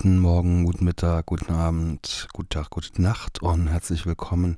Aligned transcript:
Guten 0.00 0.20
Morgen, 0.20 0.64
guten 0.64 0.84
Mittag, 0.84 1.26
guten 1.26 1.52
Abend, 1.52 2.28
guten 2.32 2.50
Tag, 2.50 2.70
gute 2.70 3.02
Nacht 3.02 3.42
und 3.42 3.66
herzlich 3.66 4.06
willkommen 4.06 4.56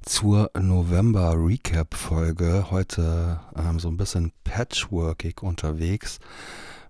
zur 0.00 0.50
November 0.58 1.34
Recap 1.36 1.94
Folge. 1.94 2.68
Heute 2.70 3.38
ähm, 3.54 3.78
so 3.80 3.88
ein 3.88 3.98
bisschen 3.98 4.32
patchworkig 4.44 5.42
unterwegs 5.42 6.20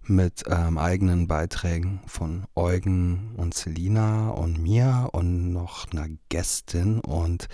mit 0.05 0.45
ähm, 0.47 0.79
eigenen 0.79 1.27
Beiträgen 1.27 1.99
von 2.07 2.45
Eugen 2.55 3.35
und 3.37 3.55
Selina 3.55 4.31
und 4.31 4.63
mir 4.63 5.09
und 5.11 5.51
noch 5.53 5.91
einer 5.91 6.07
Gästin 6.29 7.01
und 7.01 7.49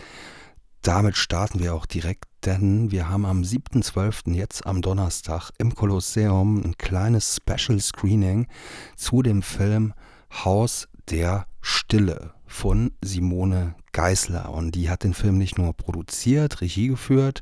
damit 0.83 1.17
starten 1.17 1.61
wir 1.61 1.75
auch 1.75 1.87
direkt, 1.87 2.27
denn 2.45 2.91
wir 2.91 3.09
haben 3.09 3.25
am 3.25 3.41
7.12. 3.41 4.35
jetzt 4.35 4.67
am 4.67 4.83
Donnerstag 4.83 5.53
im 5.57 5.75
Kolosseum 5.75 6.63
ein 6.63 6.77
kleines 6.77 7.37
Special 7.37 7.81
Screening 7.81 8.47
zu 8.95 9.23
dem 9.23 9.41
Film 9.41 9.95
Haus 10.35 10.89
der 11.11 11.47
Stille 11.61 12.33
von 12.47 12.93
Simone 13.03 13.75
Geisler. 13.93 14.51
Und 14.51 14.75
die 14.75 14.91
hat 14.91 15.05
den 15.05 15.15
Film 15.15 15.39
nicht 15.39 15.59
nur 15.59 15.73
produziert, 15.73 16.61
Regie 16.61 16.89
geführt, 16.89 17.41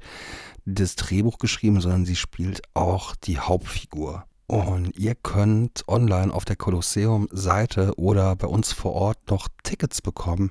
das 0.65 0.97
Drehbuch 0.97 1.39
geschrieben, 1.39 1.81
sondern 1.81 2.05
sie 2.05 2.17
spielt 2.17 2.63
auch 2.75 3.17
die 3.17 3.39
Hauptfigur. 3.39 4.25
Und 4.47 4.99
ihr 4.99 5.15
könnt 5.15 5.85
online 5.89 6.33
auf 6.33 6.45
der 6.45 6.57
Kolosseum-Seite 6.57 7.95
oder 7.97 8.37
bei 8.37 8.47
uns 8.47 8.73
vor 8.73 8.93
Ort 8.93 9.31
noch 9.31 9.49
Tickets 9.63 10.03
bekommen 10.03 10.51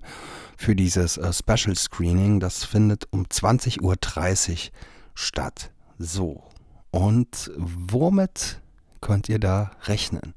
für 0.57 0.75
dieses 0.75 1.17
äh, 1.17 1.31
Special 1.31 1.75
Screening. 1.75 2.39
Das 2.39 2.63
findet 2.63 3.07
um 3.11 3.25
20.30 3.25 3.81
Uhr 3.81 4.71
statt. 5.13 5.71
So. 5.99 6.43
Und 6.89 7.51
womit 7.57 8.61
könnt 9.01 9.29
ihr 9.29 9.39
da 9.39 9.71
rechnen? 9.83 10.33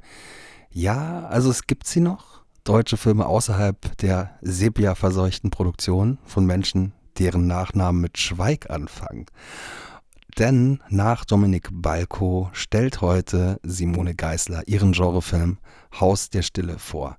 Ja, 0.76 1.28
also 1.28 1.50
es 1.50 1.68
gibt 1.68 1.86
sie 1.86 2.00
noch. 2.00 2.42
Deutsche 2.64 2.96
Filme 2.96 3.26
außerhalb 3.26 3.96
der 3.98 4.36
sepia-verseuchten 4.42 5.50
Produktion 5.50 6.18
von 6.24 6.46
Menschen, 6.46 6.92
deren 7.16 7.46
Nachnamen 7.46 8.00
mit 8.00 8.18
Schweig 8.18 8.68
anfangen. 8.70 9.26
Denn 10.36 10.82
nach 10.88 11.24
Dominik 11.24 11.68
Balko 11.70 12.50
stellt 12.54 13.00
heute 13.02 13.60
Simone 13.62 14.16
Geisler 14.16 14.66
ihren 14.66 14.90
Genrefilm 14.90 15.58
Haus 16.00 16.28
der 16.28 16.42
Stille 16.42 16.80
vor. 16.80 17.18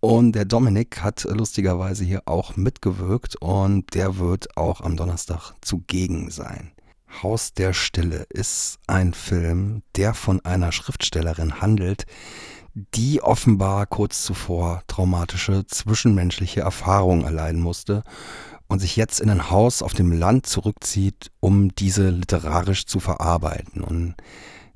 Und 0.00 0.32
der 0.32 0.44
Dominik 0.44 1.00
hat 1.00 1.22
lustigerweise 1.30 2.02
hier 2.02 2.22
auch 2.24 2.56
mitgewirkt 2.56 3.36
und 3.36 3.94
der 3.94 4.18
wird 4.18 4.56
auch 4.56 4.80
am 4.80 4.96
Donnerstag 4.96 5.52
zugegen 5.60 6.28
sein. 6.32 6.72
Haus 7.22 7.54
der 7.54 7.72
Stille 7.72 8.24
ist 8.30 8.78
ein 8.88 9.14
Film, 9.14 9.82
der 9.96 10.14
von 10.14 10.40
einer 10.44 10.72
Schriftstellerin 10.72 11.60
handelt, 11.60 12.06
die 12.74 13.22
offenbar 13.22 13.86
kurz 13.86 14.24
zuvor 14.24 14.82
traumatische 14.86 15.66
zwischenmenschliche 15.66 16.60
Erfahrungen 16.60 17.24
erleiden 17.24 17.60
musste 17.60 18.02
und 18.68 18.78
sich 18.78 18.96
jetzt 18.96 19.20
in 19.20 19.30
ein 19.30 19.50
Haus 19.50 19.82
auf 19.82 19.92
dem 19.92 20.12
Land 20.12 20.46
zurückzieht, 20.46 21.30
um 21.40 21.74
diese 21.74 22.10
literarisch 22.10 22.86
zu 22.86 23.00
verarbeiten. 23.00 23.82
Und 23.82 24.14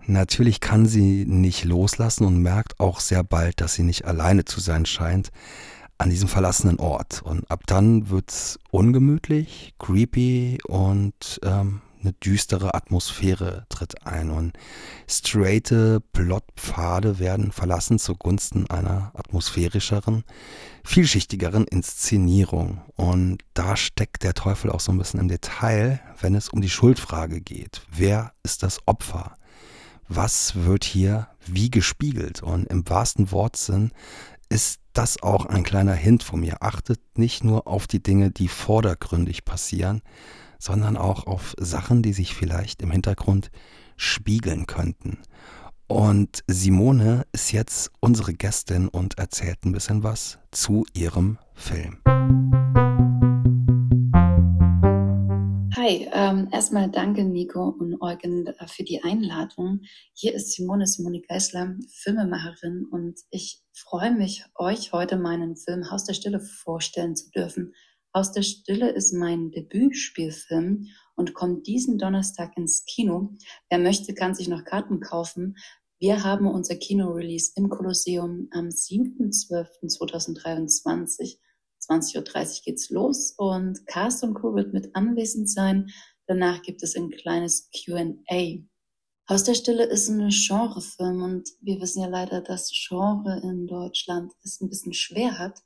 natürlich 0.07 0.61
kann 0.61 0.87
sie 0.87 1.25
nicht 1.27 1.65
loslassen 1.65 2.25
und 2.25 2.43
merkt 2.43 2.81
auch 2.81 2.99
sehr 2.99 3.23
bald, 3.23 3.61
dass 3.61 3.75
sie 3.75 3.85
nicht 3.85 4.05
alleine 4.05 4.45
zu 4.45 4.61
sein 4.61 4.85
scheint 4.87 5.31
an 5.97 6.11
diesem 6.11 6.29
verlassenen 6.29 6.81
Ort. 6.81 7.23
Und 7.23 7.49
ab 7.51 7.63
dann 7.67 8.11
wird's 8.11 8.59
ungemütlich, 8.73 9.75
creepy 9.79 10.59
und 10.67 11.41
ähm, 11.45 11.81
eine 12.05 12.13
düstere 12.13 12.75
Atmosphäre 12.75 13.67
tritt 13.69 14.07
ein 14.07 14.31
und 14.31 14.53
straighte 15.09 16.01
Plotpfade 16.13 17.19
werden 17.19 17.51
verlassen 17.51 17.99
zugunsten 17.99 18.69
einer 18.69 19.11
atmosphärischeren, 19.15 20.25
vielschichtigeren 20.85 21.65
Inszenierung. 21.65 22.83
Und 22.95 23.39
da 23.55 23.77
steckt 23.77 24.23
der 24.23 24.35
Teufel 24.35 24.71
auch 24.71 24.81
so 24.81 24.93
ein 24.93 24.99
bisschen 24.99 25.21
im 25.21 25.29
Detail, 25.29 26.01
wenn 26.21 26.35
es 26.35 26.49
um 26.49 26.61
die 26.61 26.71
Schuldfrage 26.71 27.41
geht. 27.41 27.83
Wer 27.91 28.33
ist 28.43 28.63
das 28.63 28.79
Opfer? 28.87 29.37
Was 30.07 30.55
wird 30.55 30.85
hier 30.85 31.29
wie 31.47 31.71
gespiegelt? 31.71 32.43
Und 32.43 32.67
im 32.67 32.89
wahrsten 32.89 33.33
Wortsinn 33.33 33.93
ist 34.51 34.81
das 34.93 35.23
auch 35.23 35.47
ein 35.47 35.65
kleiner 35.65 35.95
Hint 35.95 36.23
von 36.23 36.41
mir. 36.41 36.63
Achtet 36.63 37.01
nicht 37.17 37.43
nur 37.43 37.67
auf 37.67 37.87
die 37.87 38.03
Dinge, 38.03 38.31
die 38.31 38.49
vordergründig 38.49 39.45
passieren, 39.45 40.03
sondern 40.65 40.97
auch 40.97 41.27
auf 41.27 41.55
Sachen, 41.59 42.03
die 42.03 42.15
sich 42.15 42.35
vielleicht 42.35 42.81
im 42.81 42.91
Hintergrund 42.91 43.51
spiegeln 43.97 44.67
könnten. 44.67 45.19
Und 45.87 46.43
Simone 46.47 47.27
ist 47.33 47.53
jetzt 47.53 47.91
unsere 48.01 48.33
Gästin 48.33 48.89
und 48.89 49.19
erzählt 49.19 49.59
ein 49.67 49.73
bisschen 49.73 50.03
was 50.03 50.39
zu 50.53 50.87
ihrem 50.95 51.39
Film. 51.53 51.99
Hi, 55.77 56.09
ähm, 56.15 56.49
erstmal 56.51 56.91
danke 56.91 57.25
Nico 57.25 57.69
und 57.69 58.01
Eugen 58.01 58.47
äh, 58.47 58.67
für 58.67 58.85
die 58.85 59.05
Einladung. 59.05 59.81
Hier 60.15 60.33
ist 60.35 60.53
Simone, 60.53 60.87
Simone 60.87 61.21
Geisler, 61.21 61.75
Filmemacherin 61.91 62.87
und 62.91 63.21
ich 63.31 63.63
freue 63.75 64.15
mich, 64.15 64.47
euch 64.55 64.95
heute 64.95 65.19
meinen 65.19 65.57
Film 65.57 65.91
Haus 65.91 66.05
der 66.05 66.15
Stille 66.15 66.41
vorstellen 66.41 67.17
zu 67.17 67.31
dürfen. 67.33 67.75
Haus 68.15 68.31
der 68.31 68.43
Stille 68.43 68.91
ist 68.91 69.13
mein 69.13 69.51
Debütspielfilm 69.51 70.87
und 71.17 71.35
kommt 71.35 71.67
diesen 71.67 71.99
Donnerstag 71.99 72.57
ins 72.57 72.85
Kino. 72.85 73.37
Wer 73.69 73.81
möchte, 73.81 74.15
kann 74.15 74.37
sich 74.37 74.47
noch 74.47 74.63
Karten 74.65 75.01
kaufen. 75.01 75.57
Wir 75.99 76.23
haben 76.23 76.47
unser 76.47 76.77
Kino-Release 76.77 77.51
im 77.57 77.69
Kolosseum 77.69 78.47
am 78.53 78.69
7.12.2023. 78.69 81.39
20.30 81.81 82.17
Uhr 82.17 82.23
geht's 82.65 82.91
los 82.91 83.35
und 83.37 83.85
Cast 83.87 84.23
und 84.23 84.35
Crew 84.35 84.55
wird 84.55 84.73
mit 84.73 84.95
anwesend 84.95 85.51
sein. 85.51 85.91
Danach 86.27 86.63
gibt 86.63 86.85
es 86.85 86.95
ein 86.95 87.11
kleines 87.11 87.69
Q&A. 87.73 88.63
Haus 89.29 89.43
der 89.43 89.55
Stille 89.55 89.87
ist 89.87 90.09
ein 90.09 90.29
Genrefilm 90.29 91.21
und 91.23 91.49
wir 91.61 91.81
wissen 91.81 92.03
ja 92.03 92.09
leider, 92.09 92.43
dass 92.43 92.71
Genre 92.71 93.41
in 93.43 93.67
Deutschland 93.67 94.33
es 94.45 94.61
ein 94.61 94.69
bisschen 94.69 94.93
schwer 94.93 95.37
hat. 95.39 95.65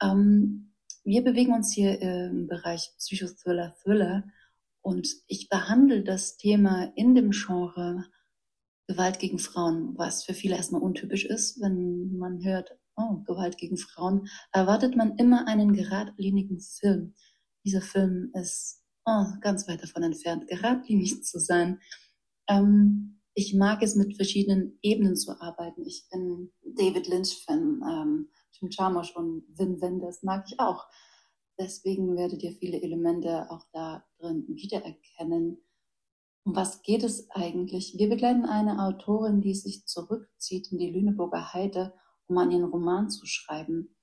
Ähm, 0.00 0.71
wir 1.04 1.22
bewegen 1.22 1.52
uns 1.52 1.72
hier 1.72 2.00
im 2.00 2.46
Bereich 2.46 2.92
Psychothriller, 2.98 3.74
Thriller 3.82 4.24
und 4.82 5.08
ich 5.26 5.48
behandle 5.48 6.02
das 6.02 6.36
Thema 6.36 6.92
in 6.96 7.14
dem 7.14 7.30
Genre 7.30 8.04
Gewalt 8.86 9.18
gegen 9.18 9.38
Frauen, 9.38 9.96
was 9.96 10.24
für 10.24 10.34
viele 10.34 10.56
erstmal 10.56 10.82
untypisch 10.82 11.24
ist, 11.24 11.60
wenn 11.60 12.16
man 12.16 12.44
hört, 12.44 12.70
oh, 12.96 13.22
Gewalt 13.24 13.56
gegen 13.56 13.76
Frauen, 13.76 14.28
erwartet 14.52 14.96
man 14.96 15.16
immer 15.16 15.46
einen 15.46 15.72
geradlinigen 15.72 16.60
Film. 16.60 17.14
Dieser 17.64 17.80
Film 17.80 18.30
ist 18.34 18.82
oh, 19.06 19.24
ganz 19.40 19.68
weit 19.68 19.82
davon 19.82 20.02
entfernt, 20.02 20.48
geradlinig 20.48 21.22
zu 21.24 21.38
sein. 21.38 21.80
Ähm, 22.48 23.20
ich 23.34 23.54
mag 23.54 23.82
es 23.82 23.94
mit 23.94 24.16
verschiedenen 24.16 24.78
Ebenen 24.82 25.16
zu 25.16 25.40
arbeiten. 25.40 25.86
Ich 25.86 26.06
bin 26.10 26.52
David 26.62 27.08
Lynch-Fan. 27.08 27.80
Ähm, 27.88 28.28
Jim 28.52 28.70
Jarmusch 28.70 29.14
und 29.16 29.44
Wim 29.58 29.80
Wenders 29.80 30.22
mag 30.22 30.44
ich 30.46 30.58
auch. 30.60 30.86
Deswegen 31.58 32.16
werdet 32.16 32.42
ihr 32.42 32.52
viele 32.52 32.80
Elemente 32.80 33.50
auch 33.50 33.64
da 33.72 34.04
drin 34.18 34.46
wiedererkennen. 34.48 35.58
Um 36.44 36.56
was 36.56 36.82
geht 36.82 37.04
es 37.04 37.30
eigentlich? 37.30 37.96
Wir 37.98 38.08
begleiten 38.08 38.46
eine 38.46 38.84
Autorin, 38.84 39.40
die 39.40 39.54
sich 39.54 39.86
zurückzieht 39.86 40.72
in 40.72 40.78
die 40.78 40.90
Lüneburger 40.90 41.52
Heide, 41.52 41.94
um 42.26 42.38
an 42.38 42.50
ihren 42.50 42.64
Roman 42.64 43.10
zu 43.10 43.26
schreiben. 43.26 43.94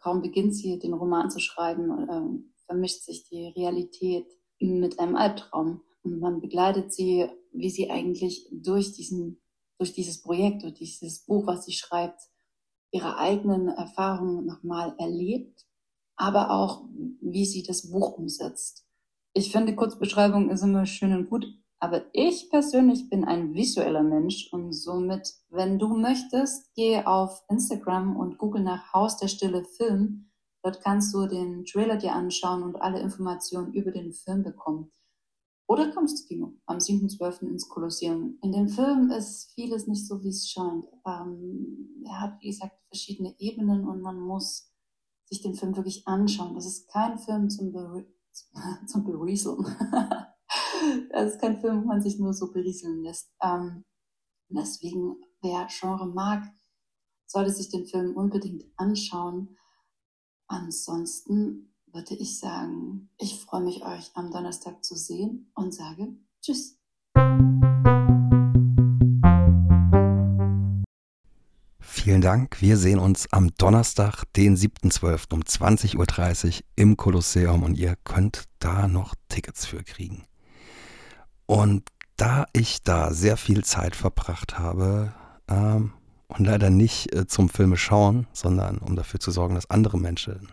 Kaum 0.00 0.22
beginnt 0.22 0.56
sie, 0.56 0.78
den 0.78 0.94
Roman 0.94 1.30
zu 1.30 1.38
schreiben, 1.38 2.08
äh, 2.08 2.42
vermischt 2.66 3.02
sich 3.02 3.28
die 3.28 3.48
Realität 3.48 4.26
mit 4.58 4.98
einem 4.98 5.14
Albtraum. 5.14 5.82
Und 6.02 6.18
man 6.18 6.40
begleitet 6.40 6.92
sie, 6.92 7.28
wie 7.52 7.70
sie 7.70 7.90
eigentlich 7.90 8.48
durch 8.50 8.92
diesen, 8.92 9.40
durch 9.78 9.92
dieses 9.92 10.20
Projekt, 10.20 10.64
durch 10.64 10.74
dieses 10.74 11.24
Buch, 11.24 11.46
was 11.46 11.64
sie 11.64 11.72
schreibt, 11.72 12.20
ihre 12.92 13.18
eigenen 13.18 13.68
Erfahrungen 13.68 14.46
nochmal 14.46 14.94
erlebt, 14.98 15.66
aber 16.16 16.50
auch, 16.50 16.84
wie 17.20 17.46
sie 17.46 17.62
das 17.62 17.90
Buch 17.90 18.12
umsetzt. 18.12 18.86
Ich 19.32 19.50
finde, 19.50 19.74
Kurzbeschreibung 19.74 20.50
ist 20.50 20.62
immer 20.62 20.86
schön 20.86 21.14
und 21.14 21.30
gut, 21.30 21.46
aber 21.80 22.02
ich 22.12 22.50
persönlich 22.50 23.08
bin 23.08 23.24
ein 23.24 23.54
visueller 23.54 24.02
Mensch 24.02 24.52
und 24.52 24.72
somit, 24.72 25.34
wenn 25.48 25.78
du 25.78 25.96
möchtest, 25.96 26.72
geh 26.74 27.02
auf 27.02 27.42
Instagram 27.48 28.16
und 28.16 28.38
google 28.38 28.62
nach 28.62 28.92
Haus 28.92 29.16
der 29.16 29.28
Stille 29.28 29.64
Film. 29.64 30.30
Dort 30.62 30.80
kannst 30.80 31.12
du 31.12 31.26
den 31.26 31.64
Trailer 31.64 31.96
dir 31.96 32.12
anschauen 32.12 32.62
und 32.62 32.76
alle 32.76 33.00
Informationen 33.00 33.72
über 33.72 33.90
den 33.90 34.12
Film 34.12 34.44
bekommen. 34.44 34.92
Oder 35.72 35.90
kommst 35.90 36.18
ins 36.18 36.28
Kino 36.28 36.52
am 36.66 36.76
7.12. 36.76 37.48
ins 37.48 37.66
Kolosseum. 37.66 38.36
In 38.42 38.52
dem 38.52 38.68
Film 38.68 39.10
ist 39.10 39.54
vieles 39.54 39.86
nicht 39.86 40.06
so, 40.06 40.22
wie 40.22 40.28
es 40.28 40.46
scheint. 40.46 40.84
Ähm, 41.06 42.04
er 42.04 42.20
hat, 42.20 42.42
wie 42.42 42.48
gesagt, 42.48 42.76
verschiedene 42.88 43.34
Ebenen 43.38 43.88
und 43.88 44.02
man 44.02 44.20
muss 44.20 44.70
sich 45.24 45.40
den 45.40 45.54
Film 45.54 45.74
wirklich 45.74 46.06
anschauen. 46.06 46.54
Das 46.54 46.66
ist 46.66 46.90
kein 46.90 47.16
Film 47.16 47.48
zum, 47.48 47.72
Ber 47.72 48.04
zum 48.86 49.04
Berieseln. 49.04 49.64
das 51.10 51.32
ist 51.32 51.40
kein 51.40 51.58
Film, 51.58 51.84
wo 51.84 51.86
man 51.86 52.02
sich 52.02 52.18
nur 52.18 52.34
so 52.34 52.52
berieseln 52.52 53.02
lässt. 53.02 53.32
Ähm, 53.42 53.86
deswegen, 54.50 55.16
wer 55.40 55.68
Genre 55.70 56.06
mag, 56.06 56.44
sollte 57.24 57.50
sich 57.50 57.70
den 57.70 57.86
Film 57.86 58.14
unbedingt 58.14 58.64
anschauen. 58.76 59.56
Ansonsten 60.48 61.71
würde 61.92 62.14
ich 62.14 62.38
sagen, 62.38 63.10
ich 63.18 63.38
freue 63.38 63.62
mich, 63.62 63.84
euch 63.84 64.10
am 64.14 64.30
Donnerstag 64.30 64.82
zu 64.82 64.96
sehen 64.96 65.50
und 65.54 65.74
sage 65.74 66.08
Tschüss. 66.40 66.78
Vielen 71.80 72.20
Dank. 72.20 72.60
Wir 72.60 72.78
sehen 72.78 72.98
uns 72.98 73.32
am 73.32 73.54
Donnerstag, 73.56 74.24
den 74.34 74.56
7.12. 74.56 75.34
um 75.34 75.42
20.30 75.42 76.56
Uhr 76.56 76.62
im 76.74 76.96
Kolosseum 76.96 77.62
und 77.62 77.76
ihr 77.76 77.96
könnt 78.04 78.44
da 78.58 78.88
noch 78.88 79.14
Tickets 79.28 79.66
für 79.66 79.84
kriegen. 79.84 80.24
Und 81.46 81.88
da 82.16 82.46
ich 82.52 82.82
da 82.82 83.12
sehr 83.12 83.36
viel 83.36 83.64
Zeit 83.64 83.94
verbracht 83.94 84.58
habe 84.58 85.12
ähm, 85.48 85.92
und 86.28 86.46
leider 86.46 86.70
nicht 86.70 87.14
äh, 87.14 87.26
zum 87.26 87.48
Filme 87.48 87.76
schauen, 87.76 88.26
sondern 88.32 88.78
um 88.78 88.96
dafür 88.96 89.20
zu 89.20 89.30
sorgen, 89.30 89.54
dass 89.54 89.70
andere 89.70 89.98
Menschen 89.98 90.48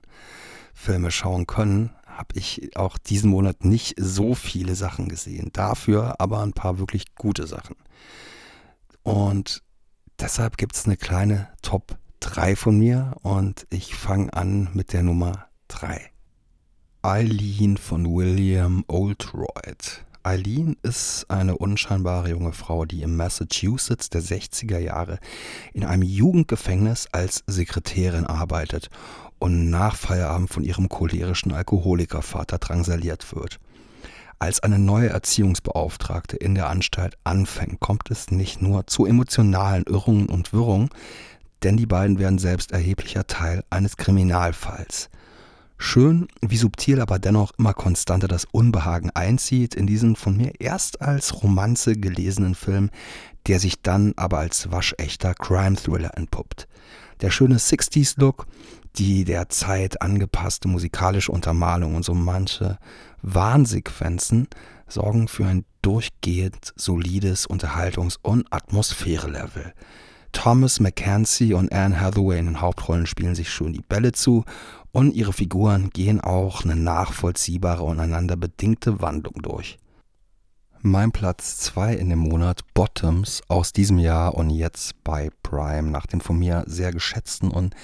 Filme 0.79 1.11
schauen 1.11 1.45
können, 1.45 1.91
habe 2.05 2.39
ich 2.39 2.77
auch 2.77 2.97
diesen 2.97 3.29
Monat 3.29 3.65
nicht 3.65 3.95
so 3.99 4.33
viele 4.33 4.75
Sachen 4.75 5.09
gesehen. 5.09 5.49
Dafür 5.51 6.15
aber 6.19 6.41
ein 6.41 6.53
paar 6.53 6.79
wirklich 6.79 7.15
gute 7.15 7.47
Sachen. 7.47 7.75
Und 9.03 9.61
deshalb 10.19 10.57
gibt 10.57 10.75
es 10.75 10.85
eine 10.85 10.95
kleine 10.95 11.49
Top 11.61 11.97
3 12.21 12.55
von 12.55 12.79
mir 12.79 13.15
und 13.23 13.67
ich 13.69 13.93
fange 13.93 14.33
an 14.33 14.69
mit 14.73 14.93
der 14.93 15.03
Nummer 15.03 15.47
3. 15.67 15.99
Eileen 17.01 17.75
von 17.75 18.05
William 18.15 18.85
Oldroyd. 18.87 20.05
Eileen 20.29 20.77
ist 20.83 21.25
eine 21.29 21.57
unscheinbare 21.57 22.29
junge 22.29 22.51
Frau, 22.51 22.85
die 22.85 23.01
im 23.01 23.15
Massachusetts 23.15 24.11
der 24.11 24.21
60er 24.21 24.77
Jahre 24.77 25.17
in 25.73 25.83
einem 25.83 26.03
Jugendgefängnis 26.03 27.07
als 27.11 27.43
Sekretärin 27.47 28.27
arbeitet 28.27 28.91
und 29.39 29.71
nach 29.71 29.95
Feierabend 29.95 30.51
von 30.51 30.63
ihrem 30.63 30.87
cholerischen 30.87 31.51
Alkoholikervater 31.51 32.59
drangsaliert 32.59 33.35
wird. 33.35 33.59
Als 34.37 34.59
eine 34.59 34.77
neue 34.77 35.09
Erziehungsbeauftragte 35.09 36.37
in 36.37 36.53
der 36.53 36.69
Anstalt 36.69 37.17
anfängt, 37.23 37.79
kommt 37.79 38.11
es 38.11 38.29
nicht 38.29 38.61
nur 38.61 38.85
zu 38.85 39.07
emotionalen 39.07 39.85
Irrungen 39.87 40.27
und 40.27 40.53
Wirrungen, 40.53 40.89
denn 41.63 41.75
die 41.75 41.87
beiden 41.87 42.19
werden 42.19 42.37
selbst 42.37 42.71
erheblicher 42.71 43.25
Teil 43.25 43.63
eines 43.71 43.97
Kriminalfalls. 43.97 45.09
Schön, 45.81 46.27
wie 46.41 46.57
subtil, 46.57 46.99
aber 46.99 47.19
dennoch 47.19 47.53
immer 47.57 47.73
konstanter 47.73 48.27
das 48.27 48.45
Unbehagen 48.51 49.11
einzieht 49.11 49.75
in 49.75 49.87
diesen 49.87 50.17
von 50.17 50.35
mir 50.35 50.51
erst 50.59 51.01
als 51.01 51.41
Romanze 51.41 51.95
gelesenen 51.95 52.53
Film, 52.53 52.89
der 53.47 53.61
sich 53.61 53.81
dann 53.81 54.13
aber 54.17 54.39
als 54.39 54.71
waschechter 54.71 55.33
Crime-Thriller 55.33 56.17
entpuppt. 56.17 56.67
Der 57.21 57.31
schöne 57.31 57.57
60s-Look, 57.57 58.45
die 58.97 59.23
der 59.23 59.47
Zeit 59.47 60.01
angepasste 60.01 60.67
musikalische 60.67 61.31
Untermalung 61.31 61.95
und 61.95 62.03
so 62.03 62.13
manche 62.13 62.77
Warnsequenzen 63.21 64.49
sorgen 64.85 65.29
für 65.29 65.45
ein 65.45 65.63
durchgehend 65.81 66.73
solides 66.75 67.49
Unterhaltungs- 67.49 68.19
und 68.21 68.51
Atmosphärelevel. 68.51 69.73
Thomas 70.31 70.79
McKenzie 70.79 71.53
und 71.53 71.73
Anne 71.73 71.99
Hathaway 71.99 72.39
in 72.39 72.45
den 72.45 72.61
Hauptrollen 72.61 73.07
spielen 73.07 73.35
sich 73.35 73.49
schön 73.49 73.73
die 73.73 73.81
Bälle 73.81 74.11
zu 74.11 74.45
und 74.91 75.13
ihre 75.13 75.33
Figuren 75.33 75.89
gehen 75.89 76.21
auch 76.21 76.63
eine 76.63 76.75
nachvollziehbare 76.75 77.83
und 77.83 77.99
einander 77.99 78.35
bedingte 78.35 79.01
Wandlung 79.01 79.41
durch. 79.41 79.77
Mein 80.81 81.11
Platz 81.11 81.57
2 81.57 81.95
in 81.95 82.09
dem 82.09 82.19
Monat 82.19 82.61
Bottoms 82.73 83.41
aus 83.49 83.73
diesem 83.73 83.99
Jahr 83.99 84.35
und 84.35 84.49
jetzt 84.49 84.93
bei 85.03 85.29
Prime 85.43 85.91
nach 85.91 86.05
dem 86.05 86.21
von 86.21 86.39
mir 86.39 86.63
sehr 86.67 86.93
geschätzten 86.93 87.51
und 87.51 87.75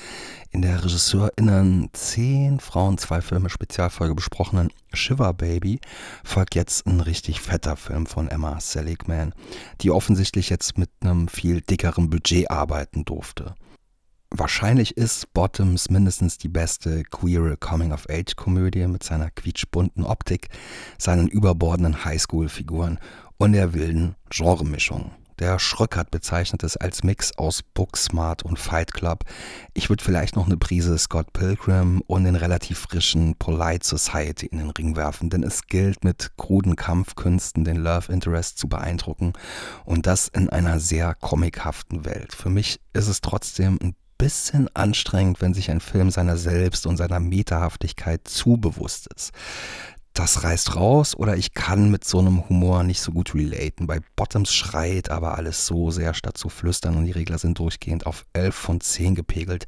in 0.51 0.61
der 0.61 0.81
RegisseurInnen 0.81 1.89
10 1.91 2.61
Frauen, 2.61 2.97
zwei 2.97 3.19
Filme 3.19 3.49
Spezialfolge 3.49 4.15
besprochenen 4.15 4.69
Shiver 4.93 5.33
Baby 5.33 5.81
folgt 6.23 6.55
jetzt 6.55 6.87
ein 6.87 7.01
richtig 7.01 7.41
fetter 7.41 7.75
Film 7.75 8.05
von 8.05 8.29
Emma 8.29 8.61
Seligman, 8.61 9.33
die 9.81 9.91
offensichtlich 9.91 10.49
jetzt 10.49 10.77
mit 10.77 10.89
einem 11.01 11.27
viel 11.27 11.59
dickeren 11.59 12.09
Budget 12.09 12.49
arbeiten 12.49 13.03
durfte. 13.03 13.55
Wahrscheinlich 14.31 14.97
ist 14.97 15.33
Bottoms 15.33 15.89
mindestens 15.89 16.37
die 16.37 16.49
beste 16.49 17.03
queere 17.03 17.57
Coming-of-Age-Komödie 17.57 18.87
mit 18.87 19.03
seiner 19.03 19.31
quietschbunten 19.31 20.03
Optik, 20.03 20.49
seinen 20.97 21.27
überbordenden 21.27 22.03
Highschool-Figuren 22.03 22.99
und 23.37 23.53
der 23.53 23.73
wilden 23.73 24.15
Genremischung. 24.29 25.11
Der 25.39 25.59
Schröckert 25.59 26.11
bezeichnet 26.11 26.63
es 26.63 26.77
als 26.77 27.03
Mix 27.03 27.37
aus 27.37 27.61
Booksmart 27.61 28.43
und 28.43 28.57
Fight 28.57 28.93
Club. 28.93 29.25
Ich 29.73 29.89
würde 29.89 30.01
vielleicht 30.01 30.37
noch 30.37 30.45
eine 30.45 30.55
Prise 30.55 30.97
Scott 30.97 31.33
Pilgrim 31.33 32.01
und 32.07 32.23
den 32.23 32.37
relativ 32.37 32.79
frischen 32.79 33.35
Polite 33.35 33.85
Society 33.85 34.45
in 34.45 34.59
den 34.59 34.69
Ring 34.69 34.95
werfen, 34.95 35.29
denn 35.29 35.43
es 35.43 35.67
gilt 35.67 36.05
mit 36.05 36.31
kruden 36.37 36.77
Kampfkünsten 36.77 37.65
den 37.65 37.75
Love 37.75 38.13
Interest 38.13 38.57
zu 38.57 38.69
beeindrucken 38.69 39.33
und 39.83 40.07
das 40.07 40.29
in 40.29 40.49
einer 40.49 40.79
sehr 40.79 41.15
comichaften 41.15 42.05
Welt. 42.05 42.33
Für 42.33 42.49
mich 42.49 42.79
ist 42.93 43.09
es 43.09 43.19
trotzdem 43.19 43.77
ein 43.81 43.93
bisschen 44.17 44.69
anstrengend, 44.73 45.41
wenn 45.41 45.53
sich 45.53 45.71
ein 45.71 45.81
Film 45.81 46.09
seiner 46.09 46.37
selbst 46.37 46.85
und 46.87 46.97
seiner 46.97 47.19
Metahaftigkeit 47.19 48.27
zu 48.27 48.57
bewusst 48.57 49.07
ist. 49.15 49.31
Das 50.15 50.43
reißt 50.43 50.77
raus 50.77 51.13
oder 51.13 51.35
ich 51.35 51.53
kann 51.53 51.91
mit 51.91 52.05
so 52.05 52.19
einem 52.19 52.47
Humor 52.47 52.83
nicht 52.83 53.01
so 53.01 53.11
gut 53.11 53.35
relaten. 53.35 53.85
Bei 53.85 53.99
Bottoms 54.15 54.53
schreit 54.53 55.11
aber 55.11 55.37
alles 55.37 55.65
so 55.65 55.91
sehr 55.91 56.13
statt 56.13 56.37
zu 56.37 56.47
flüstern 56.47 56.95
und 56.95 57.03
die 57.03 57.11
Regler 57.11 57.37
sind 57.37 57.59
durchgehend 57.59 58.05
auf 58.05 58.25
11 58.31 58.55
von 58.55 58.79
10 58.79 59.15
gepegelt, 59.15 59.65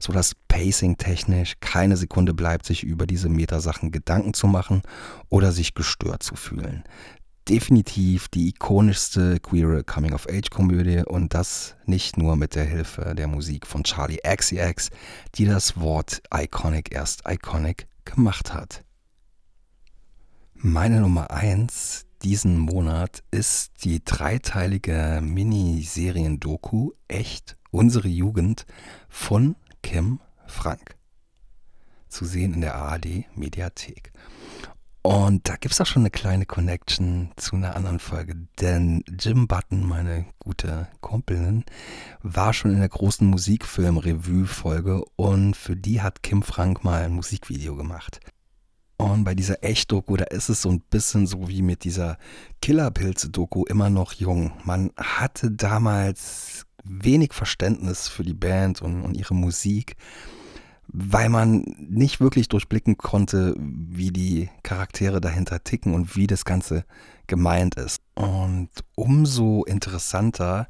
sodass 0.00 0.34
Pacing 0.48 0.96
technisch 0.96 1.56
keine 1.60 1.98
Sekunde 1.98 2.32
bleibt, 2.32 2.64
sich 2.64 2.84
über 2.84 3.06
diese 3.06 3.28
Metasachen 3.28 3.90
Gedanken 3.90 4.32
zu 4.32 4.46
machen 4.46 4.80
oder 5.28 5.52
sich 5.52 5.74
gestört 5.74 6.22
zu 6.22 6.36
fühlen 6.36 6.84
definitiv 7.48 8.28
die 8.28 8.48
ikonischste 8.48 9.40
queere 9.40 9.84
Coming-of-Age-Komödie 9.84 11.02
und 11.06 11.34
das 11.34 11.76
nicht 11.86 12.16
nur 12.16 12.36
mit 12.36 12.54
der 12.54 12.64
Hilfe 12.64 13.14
der 13.16 13.28
Musik 13.28 13.66
von 13.66 13.84
Charlie 13.84 14.18
XCX, 14.18 14.90
die 15.34 15.46
das 15.46 15.78
Wort 15.80 16.22
Iconic 16.32 16.94
erst 16.94 17.22
Iconic 17.28 17.86
gemacht 18.04 18.54
hat. 18.54 18.84
Meine 20.54 21.00
Nummer 21.00 21.30
1 21.30 22.06
diesen 22.22 22.58
Monat 22.58 23.24
ist 23.32 23.82
die 23.82 24.04
dreiteilige 24.04 25.20
Miniserien-Doku 25.20 26.92
Echt 27.08 27.56
unsere 27.72 28.06
Jugend 28.06 28.64
von 29.08 29.56
Kim 29.82 30.20
Frank. 30.46 30.96
Zu 32.08 32.24
sehen 32.24 32.54
in 32.54 32.60
der 32.60 32.76
ARD 32.76 33.24
Mediathek. 33.34 34.12
Und 35.02 35.48
da 35.48 35.56
gibt 35.56 35.74
es 35.74 35.80
auch 35.80 35.86
schon 35.86 36.02
eine 36.02 36.10
kleine 36.10 36.46
Connection 36.46 37.32
zu 37.36 37.56
einer 37.56 37.74
anderen 37.74 37.98
Folge, 37.98 38.36
denn 38.60 39.02
Jim 39.18 39.48
Button, 39.48 39.84
meine 39.84 40.26
gute 40.38 40.86
Kumpelin, 41.00 41.64
war 42.22 42.52
schon 42.52 42.70
in 42.70 42.78
der 42.78 42.88
großen 42.88 43.26
Musikfilm-Revue-Folge 43.26 45.04
und 45.16 45.56
für 45.56 45.76
die 45.76 46.02
hat 46.02 46.22
Kim 46.22 46.42
Frank 46.42 46.84
mal 46.84 47.02
ein 47.02 47.14
Musikvideo 47.14 47.74
gemacht. 47.74 48.20
Und 48.96 49.24
bei 49.24 49.34
dieser 49.34 49.64
Echt-Doku, 49.64 50.16
da 50.16 50.26
ist 50.26 50.48
es 50.48 50.62
so 50.62 50.70
ein 50.70 50.80
bisschen 50.80 51.26
so 51.26 51.48
wie 51.48 51.62
mit 51.62 51.82
dieser 51.82 52.16
Killerpilze-Doku 52.60 53.64
immer 53.64 53.90
noch 53.90 54.12
jung. 54.12 54.52
Man 54.64 54.92
hatte 54.96 55.50
damals 55.50 56.64
wenig 56.84 57.32
Verständnis 57.32 58.06
für 58.06 58.22
die 58.22 58.34
Band 58.34 58.80
und, 58.82 59.02
und 59.02 59.16
ihre 59.16 59.34
Musik 59.34 59.96
weil 60.92 61.28
man 61.28 61.64
nicht 61.78 62.20
wirklich 62.20 62.48
durchblicken 62.48 62.98
konnte, 62.98 63.54
wie 63.58 64.10
die 64.10 64.50
Charaktere 64.62 65.20
dahinter 65.20 65.64
ticken 65.64 65.94
und 65.94 66.16
wie 66.16 66.26
das 66.26 66.44
Ganze 66.44 66.84
gemeint 67.26 67.76
ist. 67.76 68.02
Und 68.14 68.68
umso 68.94 69.64
interessanter, 69.64 70.68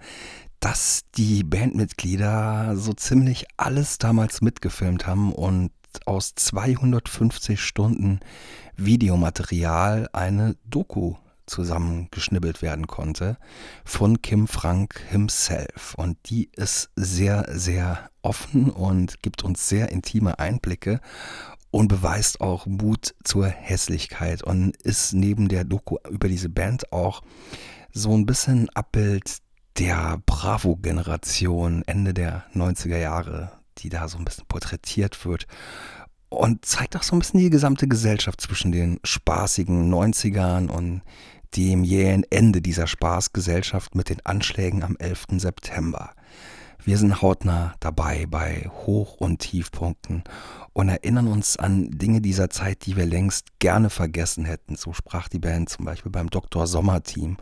dass 0.60 1.02
die 1.16 1.42
Bandmitglieder 1.42 2.76
so 2.76 2.92
ziemlich 2.92 3.46
alles 3.56 3.98
damals 3.98 4.42
mitgefilmt 4.42 5.06
haben 5.08 5.32
und 5.32 5.72
aus 6.06 6.34
250 6.36 7.60
Stunden 7.60 8.20
Videomaterial 8.76 10.08
eine 10.12 10.56
Doku 10.64 11.16
zusammengeschnibbelt 11.46 12.62
werden 12.62 12.86
konnte 12.86 13.36
von 13.84 14.22
Kim 14.22 14.48
Frank 14.48 15.00
himself. 15.10 15.94
Und 15.96 16.18
die 16.26 16.50
ist 16.56 16.90
sehr, 16.96 17.46
sehr 17.50 18.10
offen 18.22 18.70
und 18.70 19.22
gibt 19.22 19.42
uns 19.44 19.68
sehr 19.68 19.90
intime 19.90 20.38
Einblicke 20.38 21.00
und 21.70 21.88
beweist 21.88 22.40
auch 22.40 22.66
Mut 22.66 23.14
zur 23.24 23.46
Hässlichkeit 23.46 24.42
und 24.42 24.76
ist 24.76 25.14
neben 25.14 25.48
der 25.48 25.64
Doku 25.64 25.96
über 26.08 26.28
diese 26.28 26.48
Band 26.48 26.92
auch 26.92 27.22
so 27.92 28.16
ein 28.16 28.26
bisschen 28.26 28.68
Abbild 28.70 29.38
der 29.78 30.20
Bravo-Generation 30.26 31.82
Ende 31.86 32.14
der 32.14 32.44
90er 32.54 32.98
Jahre, 32.98 33.52
die 33.78 33.88
da 33.88 34.08
so 34.08 34.18
ein 34.18 34.24
bisschen 34.24 34.46
porträtiert 34.46 35.24
wird 35.24 35.46
und 36.32 36.64
zeigt 36.64 36.96
auch 36.96 37.02
so 37.02 37.14
ein 37.14 37.18
bisschen 37.18 37.40
die 37.40 37.50
gesamte 37.50 37.86
Gesellschaft 37.86 38.40
zwischen 38.40 38.72
den 38.72 38.98
spaßigen 39.04 39.92
90ern 39.92 40.68
und 40.68 41.02
dem 41.56 41.84
jähen 41.84 42.24
Ende 42.30 42.62
dieser 42.62 42.86
Spaßgesellschaft 42.86 43.94
mit 43.94 44.08
den 44.08 44.24
Anschlägen 44.24 44.82
am 44.82 44.96
11. 44.96 45.26
September. 45.36 46.14
Wir 46.84 46.98
sind 46.98 47.22
hautnah 47.22 47.74
dabei 47.78 48.26
bei 48.26 48.68
Hoch- 48.86 49.14
und 49.18 49.38
Tiefpunkten 49.38 50.24
und 50.72 50.88
erinnern 50.88 51.28
uns 51.28 51.56
an 51.56 51.90
Dinge 51.90 52.20
dieser 52.20 52.50
Zeit, 52.50 52.86
die 52.86 52.96
wir 52.96 53.06
längst 53.06 53.60
gerne 53.60 53.88
vergessen 53.88 54.44
hätten. 54.44 54.74
So 54.74 54.92
sprach 54.92 55.28
die 55.28 55.38
Band 55.38 55.68
zum 55.68 55.84
Beispiel 55.84 56.10
beim 56.10 56.30
Dr. 56.30 56.66
Sommer-Team 56.66 57.36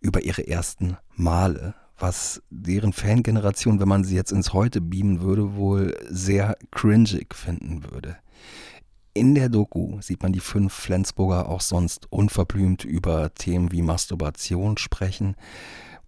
über 0.00 0.22
ihre 0.22 0.46
ersten 0.46 0.98
Male, 1.14 1.74
was 1.98 2.42
deren 2.50 2.92
Fangeneration, 2.92 3.80
wenn 3.80 3.88
man 3.88 4.04
sie 4.04 4.14
jetzt 4.14 4.30
ins 4.30 4.52
Heute 4.52 4.80
beamen 4.80 5.20
würde, 5.20 5.56
wohl 5.56 5.96
sehr 6.08 6.56
cringig 6.70 7.34
finden 7.34 7.90
würde. 7.90 8.16
In 9.14 9.34
der 9.34 9.48
Doku 9.48 10.00
sieht 10.02 10.22
man 10.22 10.32
die 10.32 10.40
fünf 10.40 10.74
Flensburger 10.74 11.48
auch 11.48 11.62
sonst 11.62 12.06
unverblümt 12.12 12.84
über 12.84 13.32
Themen 13.34 13.72
wie 13.72 13.80
Masturbation 13.80 14.76
sprechen. 14.76 15.36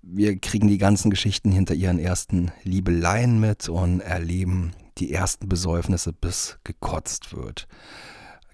Wir 0.02 0.38
kriegen 0.38 0.68
die 0.68 0.76
ganzen 0.76 1.10
Geschichten 1.10 1.50
hinter 1.50 1.74
ihren 1.74 1.98
ersten 1.98 2.52
Liebeleien 2.64 3.40
mit 3.40 3.68
und 3.68 4.00
erleben 4.00 4.72
die 4.98 5.12
ersten 5.12 5.48
Besäufnisse, 5.48 6.12
bis 6.12 6.58
gekotzt 6.64 7.34
wird. 7.34 7.66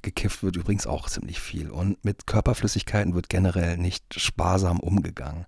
Gekifft 0.02 0.42
wird 0.42 0.56
übrigens 0.56 0.86
auch 0.86 1.08
ziemlich 1.08 1.40
viel 1.40 1.70
und 1.70 2.04
mit 2.04 2.26
Körperflüssigkeiten 2.26 3.14
wird 3.14 3.28
generell 3.28 3.78
nicht 3.78 4.04
sparsam 4.20 4.78
umgegangen. 4.78 5.46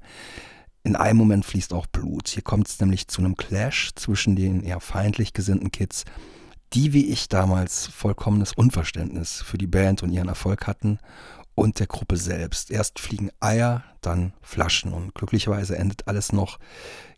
In 0.83 0.97
einem 0.97 1.19
Moment 1.19 1.45
fließt 1.45 1.73
auch 1.73 1.87
Blut. 1.87 2.29
Hier 2.29 2.43
kommt 2.43 2.69
es 2.69 2.81
nämlich 2.81 3.09
zu 3.09 3.21
einem 3.21 3.37
Clash 3.37 3.91
zwischen 3.97 4.35
den 4.35 4.63
eher 4.63 4.81
feindlich 4.81 5.33
gesinnten 5.33 5.71
Kids, 5.71 6.05
die 6.73 6.93
wie 6.93 7.07
ich 7.07 7.29
damals 7.29 7.87
vollkommenes 7.87 8.53
Unverständnis 8.53 9.43
für 9.43 9.59
die 9.59 9.67
Band 9.67 10.03
und 10.03 10.13
ihren 10.13 10.29
Erfolg 10.29 10.67
hatten 10.67 10.99
und 11.55 11.81
der 11.81 11.87
Gruppe 11.87 12.17
selbst. 12.17 12.71
Erst 12.71 13.01
fliegen 13.01 13.31
Eier, 13.41 13.83
dann 14.01 14.33
Flaschen 14.43 14.93
und 14.93 15.15
glücklicherweise 15.15 15.77
endet 15.77 16.07
alles 16.07 16.33
noch 16.33 16.59